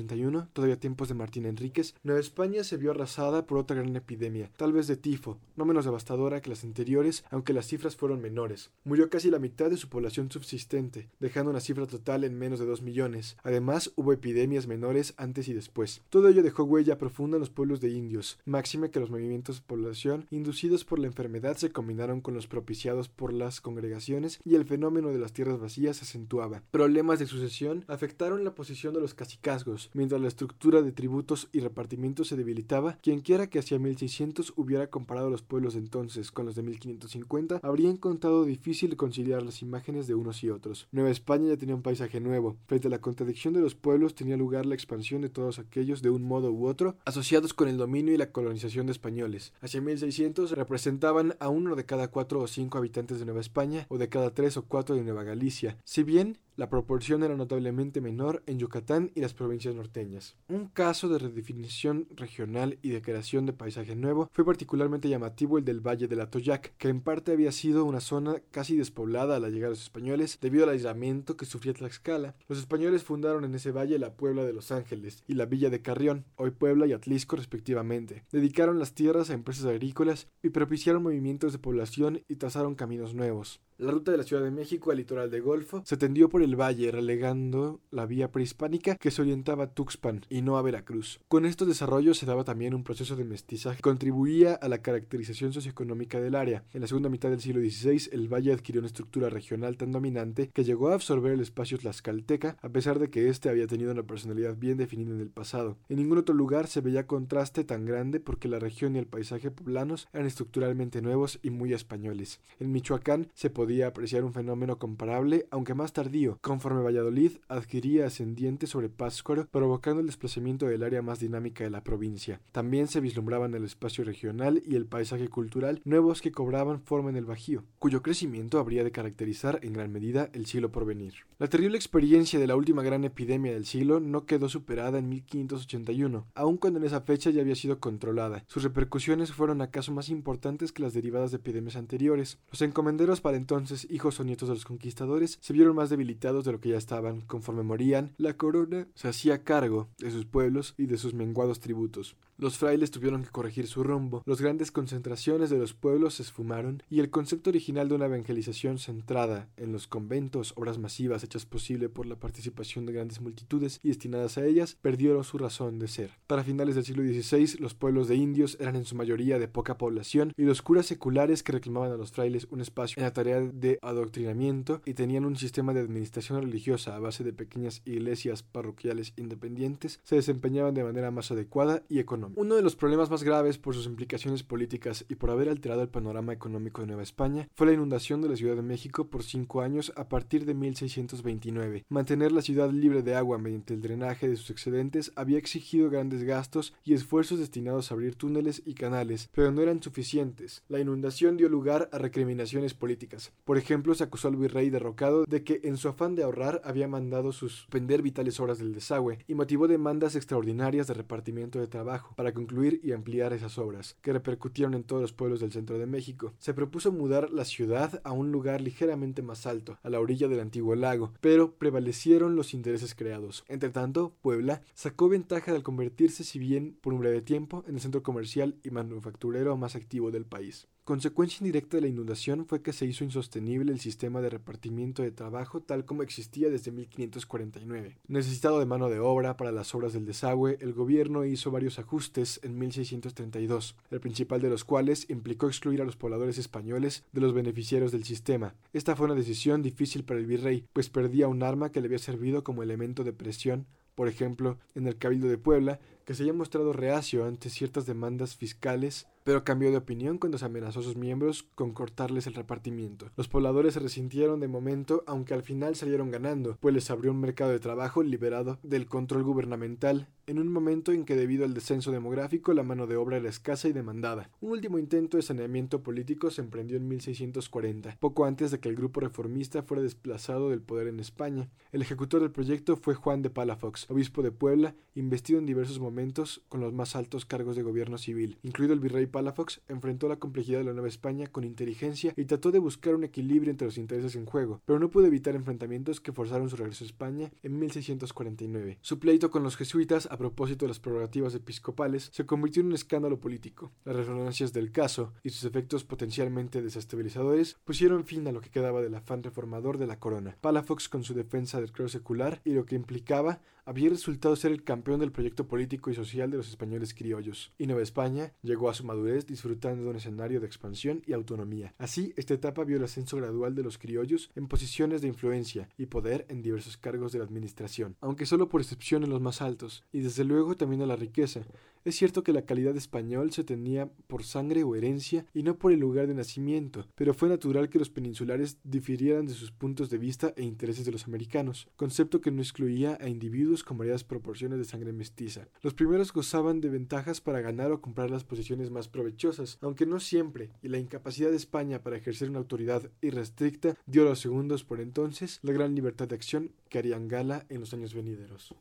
1581, 0.04 0.49
todavía 0.52 0.78
tiempos 0.78 1.08
de 1.08 1.14
Martín 1.14 1.46
Enríquez, 1.46 1.94
Nueva 2.02 2.20
España 2.20 2.64
se 2.64 2.76
vio 2.76 2.90
arrasada 2.90 3.46
por 3.46 3.58
otra 3.58 3.76
gran 3.76 3.94
epidemia, 3.96 4.50
tal 4.56 4.73
vez 4.73 4.87
de 4.87 4.96
tifo, 4.96 5.38
no 5.56 5.64
menos 5.64 5.84
devastadora 5.84 6.40
que 6.40 6.50
las 6.50 6.64
anteriores, 6.64 7.25
aunque 7.30 7.52
las 7.52 7.66
cifras 7.66 7.96
fueron 7.96 8.20
menores. 8.20 8.70
Murió 8.84 9.08
casi 9.11 9.30
la 9.30 9.38
mitad 9.38 9.70
de 9.70 9.76
su 9.76 9.88
población 9.88 10.30
subsistente, 10.30 11.08
dejando 11.20 11.50
una 11.50 11.61
cifra 11.61 11.87
total 11.87 12.25
en 12.25 12.38
menos 12.38 12.58
de 12.58 12.66
2 12.66 12.82
millones. 12.82 13.37
Además, 13.42 13.92
hubo 13.96 14.12
epidemias 14.12 14.66
menores 14.66 15.14
antes 15.16 15.49
y 15.49 15.54
después. 15.54 16.02
Todo 16.11 16.28
ello 16.28 16.42
dejó 16.42 16.64
huella 16.64 16.99
profunda 16.99 17.37
en 17.37 17.40
los 17.40 17.50
pueblos 17.50 17.80
de 17.80 17.90
indios, 17.90 18.38
máxime 18.44 18.90
que 18.90 19.00
los 19.00 19.11
movimientos 19.11 19.56
de 19.56 19.66
población 19.66 20.26
inducidos 20.30 20.84
por 20.84 20.99
la 20.99 21.06
enfermedad 21.06 21.56
se 21.56 21.70
combinaron 21.70 22.20
con 22.20 22.34
los 22.34 22.46
propiciados 22.46 23.08
por 23.08 23.32
las 23.32 23.61
congregaciones 23.61 24.40
y 24.44 24.54
el 24.54 24.64
fenómeno 24.64 25.08
de 25.08 25.18
las 25.18 25.32
tierras 25.32 25.61
vacías 25.61 25.96
se 25.96 26.04
acentuaba. 26.04 26.62
Problemas 26.70 27.18
de 27.18 27.26
sucesión 27.26 27.84
afectaron 27.88 28.44
la 28.44 28.54
posición 28.54 28.94
de 28.94 29.00
los 29.00 29.14
cacicazgos, 29.14 29.90
mientras 29.95 30.21
la 30.21 30.29
estructura 30.29 30.83
de 30.83 30.93
tributos 30.93 31.49
y 31.53 31.61
repartimientos 31.61 32.29
se 32.29 32.37
debilitaba. 32.37 32.99
Quienquiera 33.01 33.49
que 33.49 33.59
hacia 33.59 33.79
1600 33.79 34.53
hubiera 34.57 34.89
comparado 34.89 35.31
los 35.31 35.43
pueblos 35.43 35.75
de 35.75 35.81
entonces 35.81 36.31
con 36.31 36.47
los 36.47 36.55
de 36.55 36.63
1550 36.63 37.61
habría 37.63 37.91
encontrado 37.91 38.45
difícil 38.45 38.97
conciliar 38.97 39.43
las 39.43 39.63
imágenes 39.63 40.07
de 40.07 40.15
unos 40.15 40.45
y 40.45 40.51
otros. 40.51 40.89
Nueva 40.93 41.11
España 41.11 41.49
ya 41.49 41.57
tenía 41.57 41.75
un 41.75 41.83
paisaje 41.83 42.21
nuevo. 42.21 42.57
Frente 42.67 42.89
a 42.89 42.91
la 42.91 43.01
contradicción 43.01 43.55
de 43.55 43.61
los 43.61 43.75
pueblos 43.75 44.15
tenía 44.15 44.37
lugar 44.37 44.67
la 44.67 44.75
expansión 44.75 45.23
de 45.23 45.31
todos 45.31 45.59
aquellos 45.59 46.03
de 46.03 46.11
un 46.11 46.23
modo 46.23 46.53
u 46.53 46.67
otro 46.67 46.97
asociados 47.05 47.55
con 47.55 47.69
el 47.69 47.77
dominio 47.77 48.13
y 48.13 48.19
la 48.19 48.33
colonización 48.33 48.87
de 48.87 48.93
españoles. 48.93 49.53
Hacia 49.61 49.81
1600 49.81 50.53
representaban 50.53 51.37
a 51.41 51.49
uno 51.49 51.77
de 51.77 51.87
cada 51.87 52.09
cuatro 52.09 52.41
o 52.41 52.47
cinco 52.47 52.79
habitantes 52.79 53.19
de 53.19 53.25
Nueva 53.25 53.41
España 53.41 53.87
o 53.89 53.99
de 53.99 54.09
cada 54.09 54.35
tres 54.35 54.57
o 54.57 54.63
cuatro 54.63 54.95
de 54.95 55.03
Nueva 55.03 55.25
Galicia. 55.25 55.77
Si 55.85 56.03
bien 56.03 56.39
la 56.56 56.70
proporción 56.70 57.23
era 57.23 57.37
notablemente 57.37 58.00
menor 58.00 58.42
en 58.46 58.58
Yucatán 58.58 59.11
y 59.14 59.20
las 59.20 59.34
provincias 59.34 59.75
norteñas. 59.75 60.37
Un 60.49 60.68
caso 60.68 61.08
de 61.08 61.18
redefinición 61.18 62.06
regional 62.14 62.78
y 62.82 62.90
de 62.90 63.02
creación 63.02 63.46
de 63.46 63.52
paisaje 63.52 63.96
nuevo 63.96 64.30
fue 64.32 64.44
particularmente 64.44 65.08
llamativo 65.08 65.58
el 65.58 65.64
del 65.64 65.80
Valle 65.80 66.08
de 66.08 66.16
la 66.16 66.30
Toyac, 66.30 66.76
que 66.76 66.88
en 66.88 67.00
parte 67.00 67.32
había 67.32 67.52
sido 67.52 67.84
una 67.84 68.00
zona 68.00 68.40
casi 68.50 68.76
despoblada 68.76 69.37
a 69.37 69.40
la 69.40 69.49
llegada 69.49 69.70
de 69.70 69.76
los 69.76 69.82
españoles 69.82 70.38
debido 70.40 70.64
al 70.64 70.70
aislamiento 70.70 71.37
que 71.37 71.46
sufría 71.46 71.75
Tlaxcala. 71.75 72.37
Los 72.49 72.58
españoles 72.58 73.02
fundaron 73.02 73.44
en 73.44 73.54
ese 73.54 73.73
valle 73.73 73.99
la 73.99 74.14
Puebla 74.14 74.44
de 74.44 74.52
Los 74.52 74.70
Ángeles 74.70 75.25
y 75.26 75.34
la 75.34 75.46
Villa 75.46 75.70
de 75.70 75.82
Carrión, 75.82 76.25
hoy 76.37 76.50
Puebla 76.50 76.87
y 76.87 76.92
Atlisco 76.92 77.37
respectivamente. 77.37 78.25
Dedicaron 78.30 78.78
las 78.78 78.94
tierras 78.94 79.30
a 79.30 79.34
empresas 79.34 79.66
agrícolas 79.66 80.28
y 80.42 80.50
propiciaron 80.50 81.02
movimientos 81.02 81.52
de 81.52 81.58
población 81.58 82.23
y 82.28 82.37
trazaron 82.37 82.75
caminos 82.75 83.14
nuevos. 83.14 83.61
La 83.76 83.90
ruta 83.90 84.12
de 84.12 84.19
la 84.19 84.23
Ciudad 84.23 84.45
de 84.45 84.52
México 84.52 84.93
al 84.93 84.99
litoral 84.99 85.33
de 85.33 85.40
Golfo 85.40 85.83
se 85.85 85.97
tendió 85.97 86.28
por 86.28 86.45
el 86.45 86.54
valle, 86.54 86.93
relegando 86.93 87.81
la 87.90 88.07
vía 88.07 88.31
prehispánica 88.31 88.95
que 88.95 89.11
se 89.11 89.21
orientaba 89.21 89.64
a 89.64 89.75
Tuxpan 89.75 90.25
y 90.31 90.43
no 90.43 90.57
a 90.57 90.62
Veracruz. 90.62 91.19
Con 91.26 91.45
estos 91.45 91.66
desarrollos 91.66 92.16
se 92.16 92.25
daba 92.25 92.45
también 92.45 92.73
un 92.73 92.85
proceso 92.85 93.16
de 93.16 93.25
mestizaje 93.25 93.78
que 93.78 93.83
contribuía 93.83 94.54
a 94.54 94.69
la 94.69 94.78
caracterización 94.78 95.52
socioeconómica 95.52 96.21
del 96.21 96.37
área. 96.37 96.62
En 96.73 96.83
la 96.83 96.87
segunda 96.87 97.09
mitad 97.09 97.31
del 97.31 97.40
siglo 97.40 97.61
XVI, 97.61 98.11
el 98.12 98.33
valle 98.33 98.52
adquirió 98.52 98.78
una 98.78 98.87
estructura 98.87 99.28
regional 99.28 99.76
tan 99.76 99.90
dominante 99.90 100.50
que 100.54 100.62
llegó 100.62 100.90
a 100.90 100.95
absorber 100.95 101.33
el 101.33 101.40
espacio 101.40 101.76
tlaxcalteca, 101.76 102.57
a 102.62 102.69
pesar 102.69 103.00
de 103.00 103.11
que 103.11 103.28
éste 103.28 103.49
había 103.49 103.66
tenido 103.66 103.90
una 103.90 104.04
personalidad 104.04 104.57
bien 104.57 104.76
definida 104.76 105.11
en 105.12 105.21
el 105.21 105.31
pasado. 105.31 105.78
En 105.88 105.97
ningún 105.97 106.19
otro 106.19 106.33
lugar 106.33 106.69
se 106.69 106.81
veía 106.81 107.09
contraste 107.09 107.64
tan 107.64 107.87
grande 107.87 108.21
porque 108.21 108.47
la 108.47 108.61
región 108.61 108.95
y 108.95 109.00
el 109.00 109.09
paisaje 109.09 109.50
poblanos 109.50 110.07
eran 110.12 110.28
estructuralmente 110.28 111.02
nuevos 111.02 111.40
y 111.43 111.50
muy 111.50 111.73
españoles. 111.73 112.40
En 112.61 112.71
Michoacán 112.71 113.33
se 113.35 113.50
podía 113.50 113.63
apreciar 113.88 114.25
un 114.25 114.33
fenómeno 114.33 114.78
comparable, 114.78 115.47
aunque 115.50 115.75
más 115.75 115.92
tardío, 115.92 116.38
conforme 116.40 116.83
Valladolid 116.83 117.33
adquiría 117.49 118.06
ascendiente 118.06 118.66
sobre 118.66 118.88
Pátzcuaro, 118.88 119.47
provocando 119.50 120.00
el 120.00 120.06
desplazamiento 120.06 120.66
del 120.66 120.83
área 120.83 121.02
más 121.02 121.21
dinámica 121.21 121.64
de 121.64 121.71
la 121.71 121.83
provincia. 121.83 122.40
También 122.52 122.88
se 122.88 123.00
vislumbraban 123.00 123.54
el 123.54 123.64
espacio 123.64 124.04
regional 124.04 124.62
y 124.66 124.76
el 124.76 124.87
paisaje 124.87 125.28
cultural 125.28 125.80
nuevos 125.85 126.21
que 126.21 126.33
cobraban 126.33 126.80
forma 126.80 127.11
en 127.11 127.16
el 127.16 127.25
Bajío, 127.25 127.64
cuyo 127.78 128.02
crecimiento 128.02 128.59
habría 128.59 128.85
de 128.85 128.90
caracterizar 128.90 129.61
en 129.62 129.73
gran 129.73 129.92
medida 129.92 130.30
el 130.33 130.47
siglo 130.47 130.71
por 130.71 130.85
venir. 130.85 131.14
La 131.38 131.49
terrible 131.49 131.76
experiencia 131.76 132.38
de 132.38 132.47
la 132.47 132.56
última 132.56 132.83
gran 132.83 133.04
epidemia 133.04 133.52
del 133.52 133.66
siglo 133.66 134.00
no 134.00 134.26
quedó 134.26 134.49
superada 134.49 134.99
en 134.99 135.09
1581, 135.09 136.26
aun 136.35 136.56
cuando 136.56 136.78
en 136.78 136.87
esa 136.87 137.00
fecha 137.00 137.30
ya 137.30 137.40
había 137.40 137.54
sido 137.54 137.80
controlada. 137.80 138.44
Sus 138.47 138.62
repercusiones 138.62 139.33
fueron 139.33 139.61
acaso 139.61 139.93
más 139.93 140.08
importantes 140.08 140.73
que 140.73 140.82
las 140.82 140.95
derivadas 140.95 141.30
de 141.30 141.39
epidemias 141.39 141.76
anteriores. 141.76 142.39
Los 142.50 142.62
encomenderos 142.62 143.21
para 143.21 143.36
entonces 143.36 143.53
entonces 143.58 143.90
hijos 143.90 144.19
o 144.21 144.25
nietos 144.25 144.49
de 144.49 144.54
los 144.54 144.64
conquistadores, 144.64 145.38
se 145.40 145.52
vieron 145.52 145.76
más 145.76 145.90
debilitados 145.90 146.45
de 146.45 146.52
lo 146.52 146.60
que 146.60 146.71
ya 146.71 146.76
estaban. 146.76 147.21
Conforme 147.23 147.62
morían, 147.62 148.12
la 148.19 148.36
corona 148.36 148.86
se 148.95 149.08
hacía 149.08 149.45
cargo 149.45 149.88
de 149.99 150.10
sus 150.10 150.25
pueblos 150.26 150.75
y 150.76 150.86
de 150.86 150.99
sus 150.99 151.14
menguados 151.14 151.60
tributos. 151.60 152.17
Los 152.36 152.58
frailes 152.58 152.90
tuvieron 152.90 153.23
que 153.23 153.30
corregir 153.30 153.68
su 153.68 153.84
rumbo, 153.84 154.23
las 154.26 154.40
grandes 154.40 154.73
concentraciones 154.73 155.50
de 155.50 155.58
los 155.58 155.73
pueblos 155.73 156.14
se 156.14 156.23
esfumaron 156.23 156.82
y 156.90 156.99
el 156.99 157.10
concepto 157.10 157.50
original 157.50 157.88
de 157.88 157.94
una 157.94 158.06
evangelización 158.06 158.78
centrada 158.78 159.49
en 159.56 159.70
los 159.70 159.86
conventos, 159.86 160.52
obras 160.56 160.78
masivas 160.78 161.23
hechas 161.23 161.47
posible 161.47 161.88
por 161.88 162.06
la 162.06 162.16
participación 162.16 162.86
de 162.86 162.92
grandes 162.92 163.20
multitudes 163.20 163.78
y 163.84 163.88
destinadas 163.88 164.36
a 164.36 164.44
ellas, 164.44 164.76
perdieron 164.82 165.23
su 165.23 165.38
razón 165.38 165.78
de 165.78 165.86
ser. 165.86 166.10
Para 166.26 166.42
finales 166.42 166.75
del 166.75 166.84
siglo 166.84 167.04
XVI, 167.04 167.60
los 167.60 167.75
pueblos 167.75 168.08
de 168.08 168.16
indios 168.16 168.56
eran 168.58 168.75
en 168.75 168.84
su 168.84 168.97
mayoría 168.97 169.38
de 169.38 169.47
poca 169.47 169.78
población 169.78 170.32
y 170.36 170.42
los 170.42 170.60
curas 170.60 170.86
seculares 170.86 171.44
que 171.44 171.52
reclamaban 171.52 171.92
a 171.92 171.97
los 171.97 172.10
frailes 172.10 172.49
un 172.50 172.60
espacio 172.60 172.99
en 172.99 173.04
la 173.04 173.12
tarea 173.12 173.40
de 173.40 173.78
adoctrinamiento 173.80 174.82
y 174.84 174.94
tenían 174.94 175.25
un 175.25 175.36
sistema 175.36 175.73
de 175.73 175.80
administración 175.80 176.42
religiosa 176.42 176.97
a 176.97 176.99
base 176.99 177.23
de 177.23 177.32
pequeñas 177.32 177.82
iglesias 177.84 178.42
parroquiales 178.42 179.12
independientes, 179.16 180.00
se 180.02 180.16
desempeñaban 180.16 180.75
de 180.75 180.82
manera 180.82 181.12
más 181.12 181.30
adecuada 181.30 181.84
y 181.88 182.00
económica. 182.00 182.24
Uno 182.34 182.54
de 182.54 182.63
los 182.63 182.76
problemas 182.76 183.10
más 183.10 183.23
graves 183.23 183.58
por 183.58 183.75
sus 183.75 183.87
implicaciones 183.87 184.43
políticas 184.43 185.04
y 185.08 185.17
por 185.17 185.30
haber 185.30 185.49
alterado 185.49 185.82
el 185.82 185.89
panorama 185.89 186.32
económico 186.32 186.80
de 186.80 186.87
Nueva 186.87 187.02
España 187.02 187.49
fue 187.54 187.67
la 187.67 187.73
inundación 187.73 188.23
de 188.23 188.28
la 188.28 188.37
Ciudad 188.37 188.56
de 188.56 188.63
México 188.63 189.08
por 189.08 189.23
cinco 189.23 189.60
años 189.60 189.93
a 189.97 190.08
partir 190.08 190.45
de 190.45 190.54
1629. 190.54 191.84
Mantener 191.89 192.32
la 192.32 192.43
ciudad 192.43 192.71
libre 192.71 193.02
de 193.02 193.15
agua 193.15 193.39
mediante 193.39 193.75
el 193.75 193.82
drenaje 193.82 194.28
de 194.28 194.37
sus 194.37 194.50
excedentes 194.50 195.13
había 195.17 195.39
exigido 195.39 195.91
grandes 195.91 196.23
gastos 196.23 196.75
y 196.84 196.95
esfuerzos 196.95 197.39
destinados 197.39 197.91
a 197.91 197.95
abrir 197.95 198.15
túneles 198.17 198.63
y 198.65 198.75
canales, 198.75 199.28
pero 199.32 199.50
no 199.50 199.63
eran 199.63 199.82
suficientes. 199.82 200.63
La 200.69 200.80
inundación 200.80 201.37
dio 201.37 201.49
lugar 201.49 201.89
a 201.93 201.99
recriminaciones 201.99 202.75
políticas. 202.75 203.32
Por 203.45 203.58
ejemplo, 203.58 203.95
se 203.95 204.04
acusó 204.04 204.28
al 204.28 204.37
virrey 204.37 204.71
derrocado 204.71 205.25
de 205.26 205.45
que 205.45 205.60
en 205.65 205.76
su 205.76 205.89
afán 205.89 206.15
de 206.15 206.23
ahorrar 206.23 206.60
había 206.65 206.89
mandado 206.89 207.32
suspender 207.32 208.02
vitales 208.02 208.41
obras 208.41 208.58
del 208.58 208.75
desagüe 208.75 209.19
y 209.26 209.34
motivó 209.34 209.69
demandas 209.69 210.17
extraordinarias 210.17 210.87
de 210.87 210.95
repartimiento 210.95 211.58
de 211.58 211.67
trabajo 211.67 212.14
para 212.17 212.33
concluir 212.33 212.81
y 212.83 212.93
ampliar 212.93 213.33
esas 213.33 213.59
obras, 213.59 213.97
que 214.03 214.13
repercutieron 214.13 214.75
en 214.75 214.85
todos 214.85 215.03
los 215.03 215.13
pueblos 215.13 215.41
del 215.41 215.53
centro 215.53 215.79
de 215.79 215.87
México. 215.87 216.35
Se 216.39 216.55
propuso 216.55 216.93
mudar 216.93 217.31
la 217.31 217.45
ciudad 217.45 218.00
a 218.05 218.13
un 218.13 218.33
lugar 218.33 218.61
ligeramente 218.61 219.23
más 219.23 219.47
alto, 219.47 219.79
a 219.83 219.91
la 219.91 220.00
orilla 220.00 220.29
del 220.29 220.41
antiguo 220.41 220.75
lago, 220.75 221.13
pero 221.21 221.55
prevalecieron 221.57 222.37
los 222.37 222.55
intereses 222.55 222.95
creados. 222.95 223.45
Entretanto, 223.49 224.15
Puebla 224.23 224.63
sacó 224.75 225.09
ventaja 225.09 225.53
al 225.53 225.63
convertirse, 225.63 226.25
si 226.25 226.39
bien 226.39 226.77
por 226.81 226.93
un 226.93 227.00
breve 227.00 227.23
tiempo, 227.23 227.65
en 227.67 227.75
el 227.75 227.81
centro 227.81 228.03
comercial 228.03 228.57
y 228.63 228.71
manufacturero 228.71 229.57
más 229.57 229.77
activo 229.77 230.11
del 230.11 230.27
país. 230.27 230.69
Consecuencia 230.84 231.38
indirecta 231.40 231.78
de 231.78 231.80
la 231.80 231.88
inundación 231.88 232.44
fue 232.44 232.60
que 232.60 232.75
se 232.75 232.84
hizo 232.84 233.04
insostenible 233.04 233.73
el 233.73 233.80
sistema 233.80 234.20
de 234.20 234.28
repartimiento 234.28 235.02
de 235.02 235.12
trabajo 235.12 235.62
tal 235.62 235.86
como 235.86 236.02
existía 236.02 236.50
desde 236.50 236.73
1549. 236.73 237.97
Necesitado 238.06 238.58
de 238.58 238.66
mano 238.66 238.90
de 238.90 238.99
obra 238.99 239.38
para 239.38 239.50
las 239.50 239.75
obras 239.75 239.94
del 239.94 240.04
desagüe, 240.04 240.58
el 240.60 240.75
gobierno 240.75 241.25
hizo 241.25 241.50
varios 241.50 241.78
ajustes 241.78 242.38
en 242.42 242.58
1632, 242.58 243.76
el 243.90 244.00
principal 244.00 244.42
de 244.42 244.50
los 244.50 244.64
cuales 244.66 245.08
implicó 245.08 245.47
excluir 245.47 245.80
a 245.80 245.86
los 245.86 245.97
pobladores 245.97 246.36
españoles 246.36 247.02
de 247.12 247.23
los 247.23 247.32
beneficiarios 247.32 247.90
del 247.90 248.04
sistema. 248.04 248.54
Esta 248.75 248.94
fue 248.94 249.06
una 249.06 249.14
decisión 249.14 249.62
difícil 249.62 250.04
para 250.04 250.20
el 250.20 250.26
virrey, 250.26 250.66
pues 250.75 250.90
perdía 250.90 251.28
un 251.28 251.42
arma 251.42 251.73
que 251.73 251.80
le 251.80 251.86
había 251.86 251.99
servido 251.99 252.44
como 252.44 252.62
elemento 252.62 253.04
de 253.04 253.14
presión 253.14 253.66
por 253.94 254.08
ejemplo, 254.08 254.58
en 254.75 254.86
el 254.86 254.97
Cabildo 254.97 255.28
de 255.28 255.38
Puebla, 255.38 255.78
que 256.04 256.14
se 256.14 256.23
había 256.23 256.32
mostrado 256.32 256.73
reacio 256.73 257.25
ante 257.26 257.49
ciertas 257.49 257.86
demandas 257.86 258.34
fiscales 258.36 259.06
pero 259.25 259.43
cambió 259.43 259.71
de 259.71 259.78
opinión 259.78 260.19
cuando 260.19 260.39
se 260.39 260.45
amenazó 260.45 260.80
a 260.80 260.84
sus 260.84 260.97
miembros 260.97 261.43
con 261.54 261.73
cortarles 261.73 262.26
el 262.26 262.34
repartimiento. 262.34 263.10
Los 263.17 263.26
pobladores 263.26 263.75
se 263.75 263.80
resintieron 263.80 264.39
de 264.39 264.49
momento, 264.49 265.02
aunque 265.06 265.34
al 265.34 265.43
final 265.43 265.75
salieron 265.75 266.10
ganando, 266.10 266.56
pues 266.60 266.75
les 266.75 266.91
abrió 266.91 267.10
un 267.10 267.21
mercado 267.21 267.50
de 267.50 267.58
trabajo 267.58 268.02
liberado 268.02 268.58
del 268.63 268.87
control 268.87 269.25
gubernamental, 269.25 270.08
en 270.26 270.39
un 270.39 270.49
momento 270.49 270.93
en 270.93 271.04
que 271.04 271.17
debido 271.17 271.45
al 271.45 271.54
descenso 271.54 271.91
demográfico 271.91 272.54
la 272.54 272.63
mano 272.63 272.87
de 272.87 272.97
obra 272.97 273.19
era 273.19 273.28
escasa 273.28 273.69
y 273.69 273.73
demandada. 273.73 274.30
Un 274.41 274.52
último 274.52 274.78
intento 274.78 275.17
de 275.17 275.23
saneamiento 275.23 275.82
político 275.82 276.30
se 276.30 276.41
emprendió 276.41 276.76
en 276.76 276.89
1640, 276.89 277.97
poco 278.00 278.25
antes 278.25 278.50
de 278.50 278.60
que 278.60 278.69
el 278.69 278.76
grupo 278.76 279.00
reformista 279.00 279.63
fuera 279.63 279.82
desplazado 279.82 280.50
del 280.50 280.63
poder 280.63 280.89
en 280.89 281.00
España. 281.00 281.49
El 281.73 281.82
ejecutor 281.82 282.21
del 282.21 282.30
proyecto 282.30 282.76
fue 282.76 282.95
Juan 282.95 283.23
de 283.23 283.30
Palafox, 283.30 283.91
obispo 283.91 284.23
de 284.23 284.32
Puebla, 284.32 284.75
investido 284.95 285.39
en 285.39 285.47
diversos 285.47 285.80
momentos 285.80 286.43
con 286.49 286.60
los 286.60 286.73
más 286.73 286.97
altos 286.97 287.26
cargos 287.26 287.56
de 287.56 287.63
gobierno 287.63 287.99
civil, 287.99 288.39
incluido 288.43 288.75
el 288.75 288.80
virrey 288.80 289.06
Palafox, 289.15 289.61
enfrentó 289.69 290.09
la 290.09 290.17
complejidad 290.17 290.59
de 290.59 290.65
la 290.65 290.73
Nueva 290.73 290.89
España 290.89 291.29
con 291.29 291.45
inteligencia 291.45 292.13
y 292.17 292.25
trató 292.25 292.50
de 292.50 292.59
buscar 292.59 292.97
un 292.97 293.05
equilibrio 293.05 293.53
entre 293.53 293.69
los 293.69 293.79
intereses 293.79 294.17
en 294.17 294.27
juego, 294.27 294.61
pero 294.67 294.81
no 294.81 294.91
pudo 294.91 295.07
evitar 295.07 295.37
enfrentamientos 295.37 296.00
que 296.00 296.13
forzaron 296.13 296.50
su 296.50 296.57
regreso 296.57 296.83
a 296.83 296.89
España 296.89 297.31
en 297.45 297.57
1649. 297.61 298.79
Su 298.83 298.99
pleito 298.99 299.31
con 299.31 299.45
los 299.45 299.57
jesuitas 299.57 300.09
a 300.11 300.19
propósito 300.19 300.65
de 300.65 300.71
las 300.71 300.81
prerrogativas 300.81 301.33
episcopales 301.37 302.11
se 302.13 302.27
convirtió 302.27 302.63
en 302.63 302.67
un 302.67 302.73
escándalo 302.73 303.21
político. 303.21 303.71
Las 303.85 303.95
resonancias 303.95 304.53
del 304.53 304.73
caso 304.73 305.13
y 305.23 305.31
sus 305.31 305.45
efectos 305.45 305.85
potencialmente 305.85 306.61
desestabilizadores 306.61 307.57
pusieron 307.63 308.07
fin 308.07 308.27
a 308.27 308.33
lo 308.33 308.41
que 308.41 308.50
quedaba 308.50 308.83
del 308.83 308.97
afán 308.97 309.23
reformador 309.23 309.79
de 309.79 309.87
la 309.87 310.00
corona. 310.00 310.37
Palafox 310.41 310.89
con 310.89 311.05
su 311.05 311.15
defensa 311.15 311.61
del 311.61 311.71
clero 311.71 311.89
secular 311.89 312.41
y 312.45 312.50
lo 312.50 312.67
que 312.67 312.75
implicaba 312.75 313.39
había 313.65 313.89
resultado 313.89 314.37
ser 314.37 314.53
el 314.53 314.65
campeón 314.65 315.00
del 315.00 315.13
proyecto 315.13 315.47
político 315.47 315.91
y 315.91 315.95
social 315.95 316.31
de 316.31 316.37
los 316.37 316.49
españoles 316.49 316.95
criollos, 316.95 317.53
y 317.59 317.67
Nueva 317.67 317.83
España 317.83 318.33
llegó 318.43 318.69
a 318.69 318.75
su 318.75 318.85
madurez 318.85 319.27
disfrutando 319.27 319.85
de 319.85 319.91
un 319.91 319.97
escenario 319.97 320.41
de 320.41 320.47
expansión 320.47 321.03
y 321.07 321.13
autonomía. 321.13 321.75
Así, 321.79 322.13
esta 322.17 322.35
etapa 322.35 322.65
vio 322.65 322.77
el 322.77 322.85
ascenso 322.85 323.17
gradual 323.17 323.55
de 323.55 323.63
los 323.63 323.79
criollos 323.79 324.31
en 324.35 324.49
posiciones 324.49 325.03
de 325.03 325.09
influencia 325.09 325.69
y 325.79 325.87
poder 325.87 326.27
en 326.29 326.43
diversos 326.43 326.77
cargos 326.77 327.13
de 327.13 327.19
la 327.19 327.25
administración, 327.25 327.97
aunque 328.00 328.27
solo 328.27 328.49
por 328.49 328.61
excepción 328.61 329.05
en 329.05 329.11
los 329.11 329.21
más 329.21 329.41
altos, 329.41 329.85
y 329.93 330.00
desde 330.00 330.25
luego 330.25 330.57
también 330.57 330.83
a 330.83 330.87
la 330.87 330.97
riqueza, 330.97 331.43
es 331.84 331.97
cierto 331.97 332.23
que 332.23 332.32
la 332.32 332.47
calidad 332.47 332.76
español 332.76 333.32
se 333.32 333.44
tenía 333.44 333.90
por 334.06 334.25
sangre 334.25 334.64
o 334.64 334.75
herencia 334.75 335.26
y 335.34 335.42
no 335.42 335.58
por 335.58 335.73
el 335.73 335.80
lugar 335.80 336.06
de 336.06 336.14
nacimiento, 336.14 336.86
pero 336.94 337.14
fue 337.14 337.28
natural 337.28 337.68
que 337.68 337.78
los 337.78 337.90
peninsulares 337.90 338.58
difirieran 338.64 339.26
de 339.26 339.34
sus 339.34 339.50
puntos 339.50 339.90
de 339.90 339.99
vista 339.99 340.32
e 340.36 340.42
intereses 340.42 340.84
de 340.84 340.92
los 340.92 341.06
americanos, 341.06 341.68
concepto 341.76 342.20
que 342.20 342.30
no 342.30 342.40
excluía 342.40 342.97
a 343.00 343.08
individuos 343.08 343.64
con 343.64 343.76
variadas 343.76 344.04
proporciones 344.04 344.58
de 344.58 344.64
sangre 344.64 344.92
mestiza. 344.92 345.49
Los 345.62 345.75
primeros 345.75 346.12
gozaban 346.12 346.60
de 346.60 346.70
ventajas 346.70 347.20
para 347.20 347.40
ganar 347.40 347.70
o 347.70 347.80
comprar 347.80 348.10
las 348.10 348.25
posiciones 348.25 348.70
más 348.70 348.88
provechosas, 348.88 349.58
aunque 349.60 349.86
no 349.86 350.00
siempre, 350.00 350.50
y 350.62 350.68
la 350.68 350.78
incapacidad 350.78 351.30
de 351.30 351.36
España 351.36 351.82
para 351.82 351.97
ejercer 351.97 352.30
una 352.30 352.38
autoridad 352.38 352.90
irrestricta 353.02 353.76
dio 353.86 354.02
a 354.02 354.06
los 354.06 354.20
segundos 354.20 354.64
por 354.64 354.80
entonces 354.80 355.38
la 355.42 355.52
gran 355.52 355.75
libertad 355.75 356.08
de 356.08 356.14
acción 356.14 356.52
que 356.68 356.78
harían 356.78 357.08
gala 357.08 357.47
en 357.49 357.60
los 357.60 357.75
años 357.75 357.94
venideros. 357.94 358.54